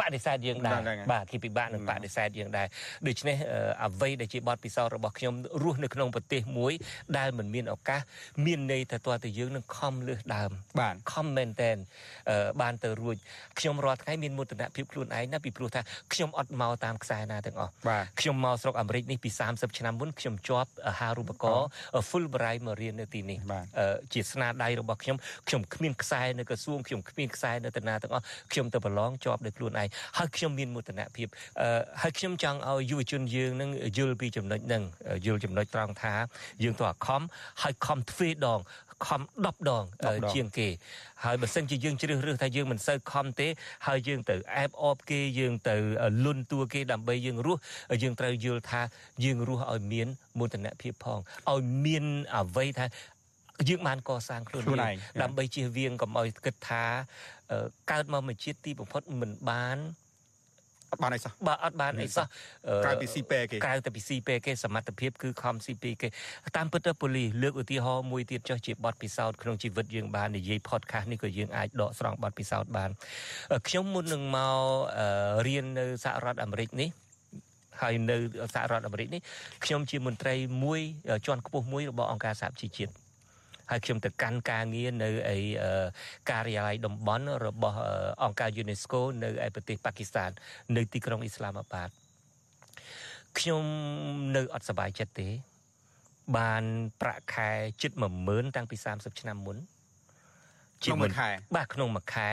[0.00, 0.80] បដិសេធយើងដែរ
[1.12, 2.66] បាទគេពិបាកនឹងបដិសេធយើងដែរ
[3.08, 3.36] ដូច្នេះ
[3.84, 6.72] អ្វីដែលជាបទពិសោធន៍របស់ខ្ញុំរស់នៅក្នុងប្រទេសមួយ
[7.18, 8.00] ដែលមិនមានឱកាស
[8.46, 10.50] មានន័យថាតើតើយើងនឹងខំលើសដើម
[10.80, 11.76] បាទខំមែនតែន
[12.62, 13.16] បានទៅរួច
[13.58, 15.80] ខ្ញុំរាល់ថ្ងៃមានមោទនភាពខ្លួនឯងណាពីព្រោះថា
[16.12, 17.72] ខ្ញុំអត់មកតាមខ្សែណាទាំងអស់
[18.20, 21.66] ខ្ញុំមកស្រុកអាមេរិកនេះពី30ឆ្នាំមុនខ្ញុំជាប់អាហារូបករណ៍
[22.08, 23.38] Fulbright មករៀននៅទីនេះ
[24.12, 25.16] ជាស្នាដៃរបស់ខ្ញុំ
[25.48, 29.88] ខ្ញុំគ្មានខ្សែនៅក្រសួងខ្ញុំគ្មានខ្សែនៅតាណាទាំងអស់ខ្ញុំទៅប្រឡងជាប់ដោយខ្លួនឯង
[30.18, 31.26] ហើយខ្ញុំមានមោទនភាព
[32.02, 34.82] ហើយខ្ញុំចង់ឲ្យយុវជនយើងនឹងយល់ពីចំណុចហ្នឹង
[35.26, 36.14] យល់ចំណុចត្រង់ថា
[36.62, 37.22] យើងទៅអាខំ
[37.62, 38.60] ហើយខំទ្វេដង
[39.06, 39.84] ខំ10ដង
[40.34, 40.68] ជាងគេ
[41.24, 43.48] ហើយបើសិនជាយើងជ្រើសរើសថាយើងមិនសូវខំទេ
[43.86, 45.76] ហើយយើងទៅអែបអបគេយើងទៅ
[46.24, 47.60] លុនតួគេដើម្បីយើងរស់
[48.02, 48.80] យើងត្រូវយល់ថា
[49.24, 51.18] យើងរស់ឲ្យមានមោទនភាពផង
[51.52, 52.04] ឲ្យមាន
[52.36, 52.86] អ្វីថា
[53.68, 54.78] យើងបានកសាងខ្លួនយើង
[55.22, 56.84] ដើម្បីជៀសវាងកុំឲ្យគិតថា
[57.92, 59.78] កើតមកមួយជាតិទីបំផុតមិនបាន
[60.92, 62.26] អត់បានអីសោះបាទអត់បានអីសោះ
[62.84, 66.08] ក្រៅពីស៊ីពេគេក្រៅតែពីស៊ីពេគេសមត្ថភាពគឺខំស៊ីពេគេ
[66.56, 72.90] តាមពិតទៅប៉ូលីសលើកឧទាហរណ៍មួយទៀតចុះជាបទពិសោធន៍ក្នុងជីវិតយើងបាននិយាយ podcast នេះក៏យើងអាចដកស្រង់បទពិសោធន៍បាន
[73.68, 74.56] ខ្ញុំមុននឹងមក
[75.46, 76.88] រៀននៅសហរដ្ឋអាមេរិកនេះ
[77.82, 78.16] ហើយនៅ
[78.54, 79.20] សហរដ្ឋអាមេរិកនេះ
[79.64, 80.34] ខ្ញុំជាមន្ត្រី
[80.64, 80.80] មួយ
[81.26, 83.03] ជាន់ខ្ពស់មួយរបស់អង្គការសហជីវជាតិ
[83.70, 85.36] ហើយខ្ញុំទៅកាន់ការងារនៅឯ
[86.30, 87.78] ការិយាល័យតំបន់របស់
[88.22, 90.30] អង្គការ UNESCO នៅឯប្រទេសប៉ាគីស្ថាន
[90.76, 91.88] នៅទីក្រុងអ៊ីស្លាមាបាត
[93.38, 93.64] ខ្ញុំ
[94.36, 95.28] នៅអត់សប្បាយចិត្តទេ
[96.36, 96.64] បាន
[97.00, 97.50] ប្រាក់ខែ
[97.82, 97.92] ជិត
[98.24, 99.56] 10000តាំងពី30ឆ្នាំមុន
[100.84, 102.28] ក្នុងមួយខែបាទក្នុងមួយខែ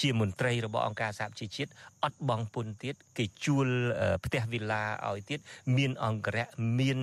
[0.00, 1.70] ជាមន្ត្រីរបស់អង្គការសហជីវជាតិ
[2.04, 3.68] អត់បងពុនទៀតគេជួល
[4.24, 5.40] ផ្ទះវីឡាឲ្យទៀត
[5.76, 6.46] មានអង្គរៈ
[6.78, 6.98] មាន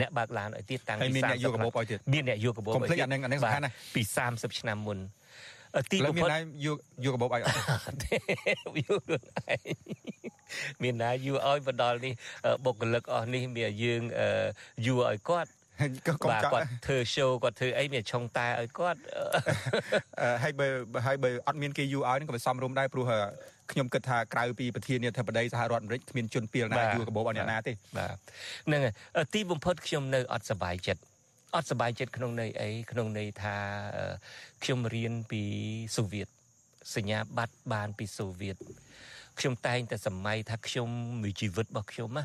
[0.00, 4.98] អ្នកបើកឡានឲ្យទៀតតាំងពី30មានអ្នកយកកាបូបឲ្យទៀតមានអ្នកយកកាបូបឲ្យទៀតកុំភ្លេចអានឹងអានឹងសំខាន់ណាស់ពី30ឆ្នាំមុន
[5.92, 9.66] ទីបំផុតមានយកយកកាបូបឲ្យអត់យកខ្លួនឯង
[10.82, 12.12] មានណាយូរឲ្យបដលនេះ
[12.64, 14.02] បុគ្គលិកអស់នេះមានយើង
[14.86, 15.50] យូរឲ្យគាត់
[16.06, 19.00] ក៏កុំចាគាត់ធ្វើ show គាត់ធ្វើអីមានឆុងតែឲ្យគាត់
[20.42, 20.66] ហើយបើ
[21.06, 23.06] ហើយបើអត់មានគេយូរឲ្យនឹងក៏វាសំរុំដែរព្រោះ
[23.72, 28.16] ខ្ញុំគិតថាក្រៅពីប្រធានាធិបតីសហរដ្ឋអាមេរិកគ្មានជនពីលណាយូរកបោបអត់អ្នកណាទេបាទ
[28.66, 31.00] ហ្នឹងហើយទីបំផុតខ្ញុំនៅអត់សប្បាយចិត្ត
[31.56, 33.56] អត់សប្បាយចិត្តក្នុងន័យអីក្នុងន័យថា
[34.62, 35.42] ខ្ញុំរៀនពី
[35.96, 36.28] សូវៀត
[36.96, 38.56] សញ្ញាបត្របានពីសូវៀត
[39.38, 40.88] ខ្ញុំតែងតែសម័យថាខ្ញុំ
[41.22, 42.24] មួយជីវិតរបស់ខ្ញុំណា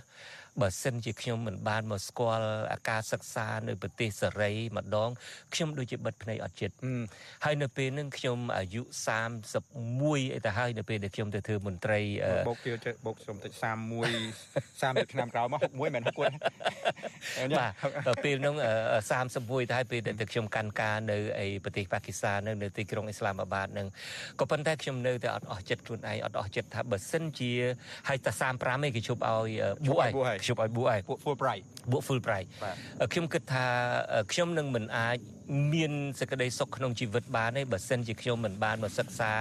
[0.61, 5.09] បើសិនជាខ្ញុំមិនបានមកស្គាល់អាការសិក្សានៅប្រទេសសេរីម្ដង
[5.53, 6.75] ខ្ញុំដូចជាបិទភ្នែកអត់ចិត្ត
[7.45, 8.81] ហើយនៅពេលហ្នឹងខ្ញុំអាយុ
[9.57, 12.01] 31អីទៅហើយនៅពេលដែលខ្ញុំទៅធ្វើមន្ត្រី
[12.49, 13.63] បូកទៀតបូកខ្ញុំតិច31
[14.81, 16.17] 30ឆ្នាំក្រោយមក61មិន61
[17.57, 17.67] បា
[18.07, 18.55] ទពេលហ្នឹង
[19.15, 23.87] 31ទៅហើយពេលដែលខ្ញុំកាន់ការនៅឯប្រទេសប៉ាគីស្ថាននៅទីក្រុងអ៊ីស្លាមាបាតហ្នឹង
[24.39, 27.51] ក៏ប៉ុន្តែខ្ញុំនៅតែអត់អស់ចិត្តខ្លួនឯងអត់អស់ចិត្តថាបើសិនជា
[28.07, 29.49] ហើយតែ35ឯងគេជប់ឲ្យ
[29.87, 30.11] បួឯង
[30.49, 32.47] ជប់ឲ្យបួឯងពួក full price បួ full price
[33.13, 33.65] ខ្ញុំគិតថា
[34.31, 35.17] ខ្ញុំនឹងមិនអាច
[35.73, 39.31] មានសេចក្តីសុខក្នុងជីវិតបានទេបើសិនជាខ្ញុំមិនបានមកសិក្សា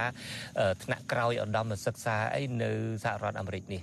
[0.83, 2.71] ថ្នាក់ក្រោយឧត្តមសិក្សាអីនៅ
[3.03, 3.81] សហរដ្ឋអាមេរិកនេះ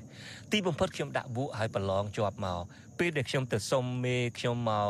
[0.53, 2.63] ទីបំផុតខ្ញុំដាក់បួហើយប្រឡងជាប់មក
[2.99, 4.89] ពេលដែលខ្ញុំទៅសុំមេខ្ញុំមក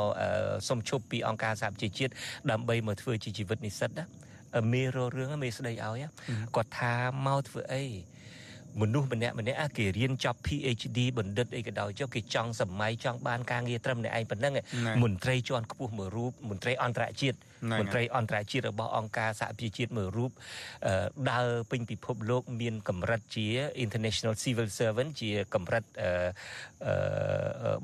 [0.68, 2.12] សុំឈប់ពីអង្គការសហជីវជាតិ
[2.50, 4.06] ដើម្បីមកធ្វើជាជីវិតនិស្សិតណា
[4.72, 6.04] មេររឿងមេស្ដីឲ្យ
[6.56, 6.94] គាត់ថា
[7.26, 7.84] មកធ្វើអី
[8.82, 14.52] មនុស្សម្នាក់ម្នាក់គេរៀនចប់ PhD បណ្ឌិតអីក៏ដោយចុះគេចង់សម័យចង់បានការងារត្រឹមតែឯងប៉ុណ្ណឹង
[15.02, 17.38] មន្ត្រីជាន់ខ្ពស់មួយរូបមន្ត្រីអន្តរជាតិ
[17.80, 20.30] មន្ត្រីអន្តរជាតិរបស់អង្គការសហប្រជាជាតិមួយរូប
[21.30, 23.46] ដើរពេញពិភពលោក មានកម្រិតជា
[23.84, 25.84] International Civil Servant ជាកម្រិត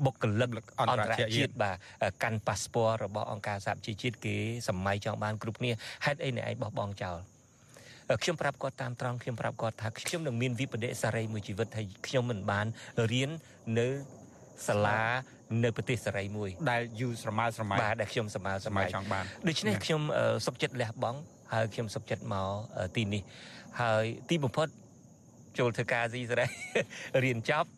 [0.05, 1.77] បុគ្គលិកអន្តរជាតិបាទ
[2.23, 4.35] កាន់ប៉ាសពតរបស់អង្គការសហប្រជាជាតិគេ
[4.67, 5.71] សម័យចង់បានគ្រប់គ្នា
[6.05, 7.19] ហេតុអីអ្នកឯងបោះបង់ចោល
[8.23, 12.65] ខ្ញុំប្រាប់គាត់តាមត្រង់ខ្ញុំប្រាប់គាត់ថាខ្ញុំនឹងមានវិបដិសារីមួយជីវិតហើយខ្ញុំមិនបាន
[13.11, 13.29] រៀន
[13.79, 13.87] នៅ
[14.67, 15.01] សាលា
[15.63, 20.01] នៅប្រទេសសេរីមួយដែលយូរស្រមើស្រមៃបាទដែលខ្ញុំស្រមើស្រមៃចង់បានដូច្នេះខ្ញុំ
[20.45, 21.19] សុខចិត្តលះបង់
[21.53, 22.47] ហើយខ្ញុំសុខចិត្តមក
[22.95, 23.21] ទីនេះ
[23.81, 24.67] ហើយទីបំផុត
[25.59, 26.47] ចូលធ្វើការស៊ីសេរី
[27.23, 27.69] រៀនចប់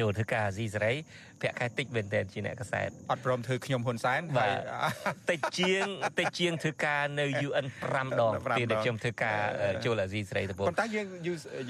[0.00, 0.94] ចូលធ្វើការអាស៊ីសេរី
[1.40, 4.52] ប្រាក់ខែតិចមែនទែនជាអ្នកកសែតអត់ព្រមធ្វើខ្ញុំហ៊ុនសែនហើយ
[5.30, 5.84] តិចជាង
[6.20, 9.38] តិចជាងធ្វើការនៅ UN 5ដងពេលដែលខ្ញុំធ្វើការ
[9.84, 11.06] ចូលអាស៊ីសេរីទៅប៉ុន្តែយើង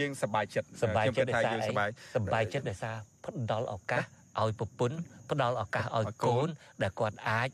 [0.00, 2.96] យើងសប្បាយចិត្តសប្បាយចិត្តថាយើងសប្បាយសប្បាយចិត្តដោយសារ
[3.26, 4.02] ផ្ដល់ឱកាស
[4.40, 4.96] ឲ្យប្រពន្ធ
[5.30, 6.48] ផ្ដល់ឱកាសឲ្យកូន
[6.82, 7.48] ដែលគាត់អាច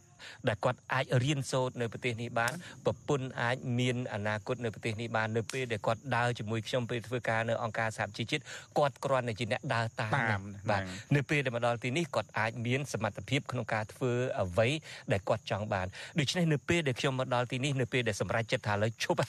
[0.48, 2.52] ដែលគាត់អាចរៀនសូត្រនៅប្រទេសនេះបាន
[2.84, 8.42] ប្រពន្ធអាចមានអនាគតនៅប្រទេសនេះបាននៅពេលដែលគាត់ដើរជាមួយខ្ញុំពេលធ្វើការនៅអង្គការសហជីវជាតិ
[8.78, 10.82] គាត់គ្រាន់តែជាអ្នកដើរតាមបាទ
[11.16, 14.68] នៅពេលដែលមកដល់ទីនេះគាត់អាចមានសមត្ថភាពក្នុងការធ្វើអ្វី
[15.12, 15.86] ដែលគាត់ចង់បាន
[16.18, 19.20] ដូច្នេះនៅពេលដែលខ្ញុំមកដល់ទីនេះនៅពេលដែលសម្រេចចិត្តថាលើឈប់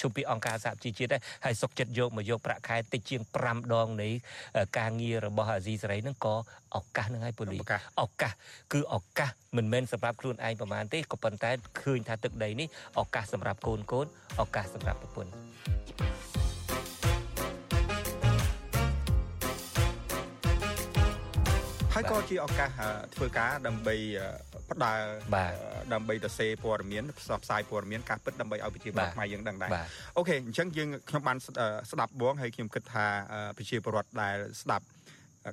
[0.00, 4.08] ជុំពីអង្គការសហជីវជាតិដែរហើយសុកចិត្តយកមកយកប្រាក់ខែតិចជាង5ដងនៃ
[4.78, 6.34] ការងាររបស់អាស៊ីសេរីហ្នឹងក៏
[6.76, 7.62] ឱកាសនឹងឲ្យប៉ូលីស
[8.02, 8.32] ឱកាស
[8.72, 11.50] គឺឱកាសមិនមែនសម្រាប់ខ្លួនឯងប្រហែលទេក៏ប៉ុន្តែ
[11.82, 12.68] ឃើញថាទឹកដីនេះ
[13.00, 14.06] ឱកាសសម្រាប់កូនកូន
[14.42, 15.32] ឱកាសសម្រាប់ប្រពន្ធ
[21.94, 22.70] ហើយក៏ជាឱកាស
[23.14, 23.96] ធ្វើការដើម្បី
[24.78, 24.92] ផ្ដើ
[25.92, 29.70] ដើម្បីទៅសេព័ត៌មានផ្សព្វផ្សាយព័ត៌មានការពិតដើម្បីឲ្យប្រជាពលរដ្ឋខ្មែរយើងដឹងដែរ
[30.16, 31.38] អូខេអញ្ចឹងយើងខ្ញុំបាន
[31.90, 33.06] ស្ដាប់បងហើយខ្ញុំគិតថា
[33.56, 34.84] ប្រជាពលរដ្ឋដែលស្ដាប់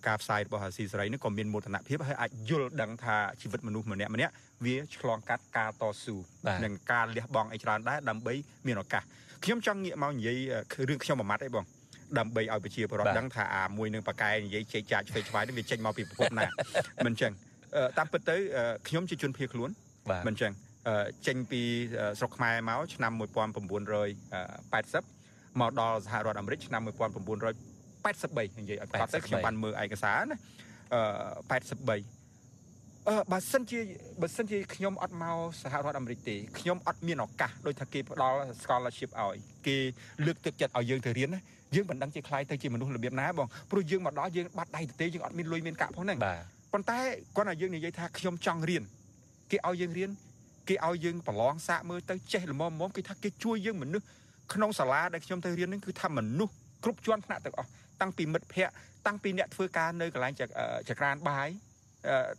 [0.08, 4.34] ការផ្សាយរបស់អាស៊ីសេរីនេះក៏មានមោទនភាពហើយអាចយល់ដឹងថាជីវិតមនុស្សម្នាក់ម្នាក់
[4.66, 6.16] វាឆ្លងកាត់ការតស៊ូ
[6.64, 8.34] និងការលះបង់អីច្រើនដែរដើម្បី
[8.68, 9.04] មានឱកាស
[9.44, 10.38] ខ្ញុំចង់ងាកមកនិយាយ
[10.90, 11.66] រឿងខ្ញុំមួយម៉ាត់អីបង
[12.18, 16.48] ដើម្បីឲ្យប្រជាពលរដ្ឋដឹងថាអាមួយនឹងប៉ាកែនិយាយជែកចាចឆ្វេងឆ្វាយនេះវាចេញមកពីប្រភពណា
[17.06, 17.34] មិនអញ្ចឹង
[17.98, 18.36] តាមពិតទៅ
[18.88, 19.70] ខ្ញុំជាជនភៀសខ្លួន
[20.28, 20.52] មិនអញ្ចឹង
[21.28, 21.62] ចេញពី
[22.20, 30.38] ស្រុកខ្មែរមកឆ្នាំ1980មកដល់សហរដ្ឋអាមេរិកឆ្នាំ1983និយាយឲ្យគាត់ទៅខ្ញុំបានមើលឯកសារណា
[30.94, 31.02] អឺ
[31.50, 31.60] 83
[33.10, 33.80] អឺបើសិនជា
[34.22, 39.36] បើសិនជាខ្ញុំអត់មកសហរដ្ឋអាមេរិកទេខ្ញុំអត់មានឱកាសដោយថាគេផ្ដល់ scholarship ឲ្យ
[39.68, 39.78] គេ
[40.26, 41.42] លើកទឹកចិត្តឲ្យយើងទៅរៀនណា
[41.76, 46.40] យើងមិនដឹងជាខ្លាយទៅជាមនុស្សរបៀបណាបងព្រោះយើងមកដល់យើងបាត់ដៃទៅទេយើងអត់មានលុយមានកាក់ផងហ្នឹងបាទ
[46.74, 47.00] ប៉ុន្តែ
[47.36, 48.84] គាត់ឲ្យយើងនិយាយថាខ្ញុំចង់រៀន
[49.52, 50.10] គេឲ្យយើងរៀន
[50.70, 54.06] គេឲ្យយើងប្រឡងសាកមើលទៅចេះល្មមៗគេថាគេជួយយើងមនុស្ស
[54.54, 56.54] ក្នុងសាលាដែលខ្ញុំទៅរៀនហ្នឹងគឺថាមនុស្ស
[56.84, 57.70] គ្រប់ជាន់ថ្នាក់ទាំងអស់
[58.02, 58.74] តាំងពីមិត្តភ័ក្តិ
[59.08, 60.34] តាំងពីអ្នកធ្វើការនៅកន្លែង
[60.90, 61.50] ចក្រានបាយ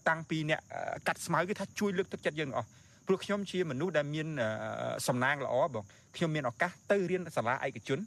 [0.08, 0.60] តាំងពីអ្នក
[1.06, 2.68] កាត់ស្មៅគឺថាជួយលើកទឹកចិត្តយើងអស់
[3.06, 4.28] ព្រោះខ្ញុំជាមនុស្សដែលមាន
[5.08, 5.84] សំណាងល្អបង
[6.16, 7.98] ខ្ញុំមានឱកាសទៅរៀនសាលាឯកជន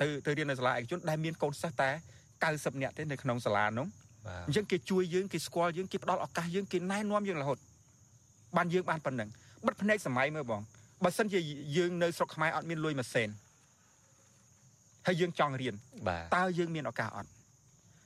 [0.00, 1.90] ទៅទៅរៀននៅសាលាឯកជនដែលមានកូនសិស្សតែ
[2.36, 3.86] 90នាក់ទេនៅក្នុងសាលានោះ
[4.46, 7.58] អញ្ចឹងគេជួយយើងគេស្គាល់យើងគេផ្ដល់ឱកាសយើងគេណែនាំយើងរហូត
[8.56, 9.28] បានយើងបានប៉ុណ្ណឹង
[9.66, 10.60] បិទភ្នែកសម័យមើលបង
[11.04, 11.40] បើសិនជា
[11.76, 13.28] យើងនៅស្រុកខ្មែរអត់មានលុយមួយសេន
[15.06, 15.74] ហើយយើងចង់រៀន
[16.36, 17.30] តើយើងមានឱកាសអត់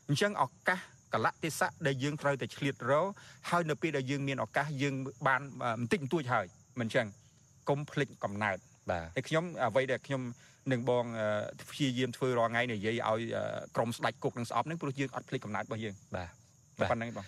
[0.09, 0.81] អញ្ចឹងឱកាស
[1.13, 3.07] កលៈទេសៈដែលយើងត្រូវតែឆ្លៀតរក
[3.51, 4.95] ហើយនៅពេលដែលយើងមានឱកាសយើង
[5.27, 5.41] បាន
[5.81, 6.47] បន្តិចបន្តួចហើយ
[6.81, 7.07] មិនអញ្ចឹង
[7.69, 8.59] កុំភ្លេចកំណើត
[8.91, 10.23] បាទហើយខ្ញុំអ្វីដែលខ្ញុំ
[10.73, 11.05] នឹងបង
[11.71, 13.21] ព្យាយាមធ្វើរាល់ថ្ងៃនិយាយឲ្យ
[13.77, 16.29] ក្រុមស្ដេចគុកនឹងស្អប់នឹងព្រោះយើងអត់ភ្លេចកំណើតរបស់យើងបាទ
[16.91, 17.27] ប៉ុណ្្នឹងបង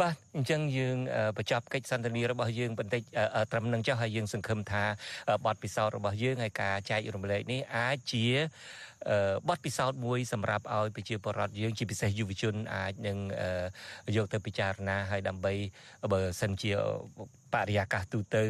[0.00, 0.96] បាទអញ្ចឹងយើង
[1.38, 3.02] បញ្ចប់កិច្ចសន្ទនារបស់យើងបន្តិច
[3.52, 4.82] ត្រឹមនឹងចុះហើយយើងសង្ឃឹមថា
[5.46, 8.24] បទពិសោធន៍របស់យើងហើយការចែករំលែកនេះអាចជា
[9.48, 13.18] បទពិសោធន៍មួយសម្រាប់ឲ្យប្រជាពលរដ្ឋយើងជាពិសេសយុវជនអាចនឹង
[14.16, 15.52] យកទៅពិចារណាហើយដើម្បី
[16.12, 16.72] បើសិនជា
[17.54, 18.42] បរិយាកាសទូទៅ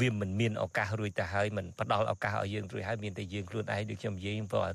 [0.00, 4.66] វាមិនមានឱកាសរួចទៅហើយមិនផ្ដល់ឱកាសឲ្យយើងរួចហើយមានតែយើងខ្លួនឯងដូចខ្ញុំនិយាយព្រោះ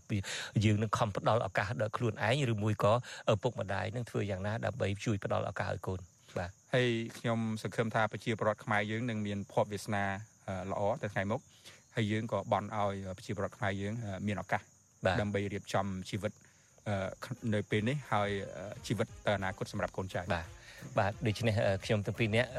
[0.65, 2.93] យើងនឹងខំផ្ដល់ឱកាសដល់ខ្លួនឯងឬមួយក៏
[3.31, 5.99] ឪពុកម្ដាយនឹងធ្វើយ៉ាងណាដើម្បីជួយផ្ដល់ឱកាសឲ្យកូន
[6.37, 10.03] បាទហើយខ្ញុំសង្ឃឹមថាប្រជាពលរដ្ឋខ្មែរយើងនឹងមានភ័ព្វវាសនា
[10.71, 11.41] ល្អទៅថ្ងៃមុខ
[11.95, 13.93] ហើយយើងក៏បន់ឲ្យប្រជាពលរដ្ឋខ្មែរយើង
[14.27, 14.61] មានឱកាស
[15.21, 16.31] ដើម្បីរៀបចំជីវិត
[17.53, 18.29] នៅពេលនេះហើយ
[18.87, 20.47] ជីវិតទៅអនាគតសម្រាប់កូនចៅបាទ
[20.99, 22.49] បាទដូច្នេះខ្ញុំទាំងពីរនាក់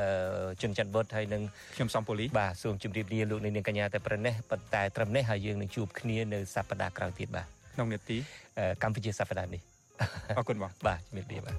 [0.63, 1.43] ជនច័ន្ទបុតហើយនឹង
[1.77, 8.19] ខ្ញុំសំពូលីបាទសូមជម្រាបលាលោកនាងកញ្ញាតែប៉ុណ្ណេះប៉ុន្តែត្រឹមនេះហើយយើងនឹងជួបគ្នានៅសប្តាហ៍ក្រោយទៀតបាទក្នុងនេតិ
[8.83, 9.61] កម្ពុជាសប្តាហ៍នេះ
[10.39, 11.57] អរគុណបងបាទជម្រាបលាបាទ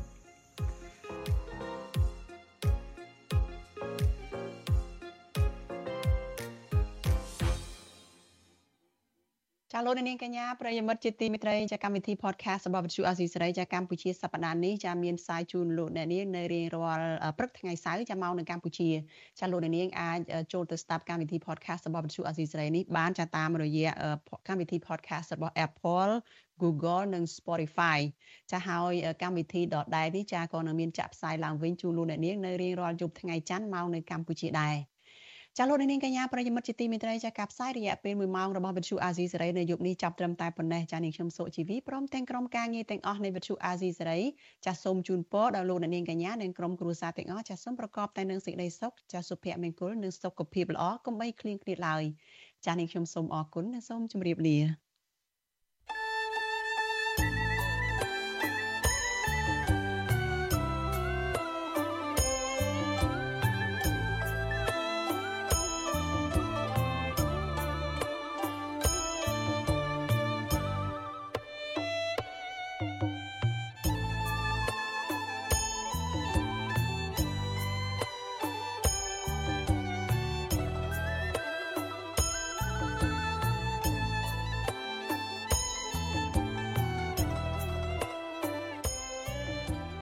[9.85, 17.05] លោកនាងកញ្ញាប្រិយមិត្តជាទីមេត្រីចាកម្មវិធី podcast របស់វិទ្យុអាស៊ីសេរីចាកម្ពុជាសប្តាហ៍នេះចាមានផ្សាយជូនលោកអ្នកនាងនៅរៀងរាល់
[17.37, 18.89] ព្រឹកថ្ងៃសៅរ៍ចាមកនៅកម្ពុជា
[19.39, 20.19] ចាលោកនាងអាច
[20.53, 23.89] ចូលទៅស្ដាប់កម្មវិធី podcast របស់វិទ្យុអាស៊ីសេរីនេះបានចាតាមរយៈ
[24.47, 26.13] កម្មវិធី podcast របស់ Apple
[26.61, 27.99] Google និង Spotify
[28.51, 34.92] ចាហើយកម្មវិធីដដែលនេះចាក៏នៅមានចាក់ផ្សាយឡើងវិញជូនលោកអ្នកនាងនៅរៀងរាល់យប់ថ្ងៃច័ន្ទមកនៅកម្ពុជាដែរ
[35.57, 44.19] ចាលោកនាងកញ្ញាប្រិយមិត្តជាទីមេត្រីចាការផ្សាយរយៈពេល1ម៉ោងរបស់វិទ្យុអាស៊ីសេរីនៅយប់នេះចាប់ត្រឹមតែប៉ុណ្ណេះចានាងខ្ញុំសុជីវីព្រមទាំងក្រុមការងារទាំងអស់នៃវិទ្យុអាស៊ីសេរី
[44.65, 52.03] ចាសូមជូនពរដល់លោកនាងកញ្ញានិងក្រុមគ្រួសារទាំងអស់ចាសូមប្រកបតែនឹងសេចក្តីសុខចាសុភមង្គលនិងសុខភាពល្អកុំបីឃ្លៀងឃ្លាតឡើយ
[52.65, 54.82] ចានាងខ្ញុំសូមអរគុណនិងសូមជម្រាបលា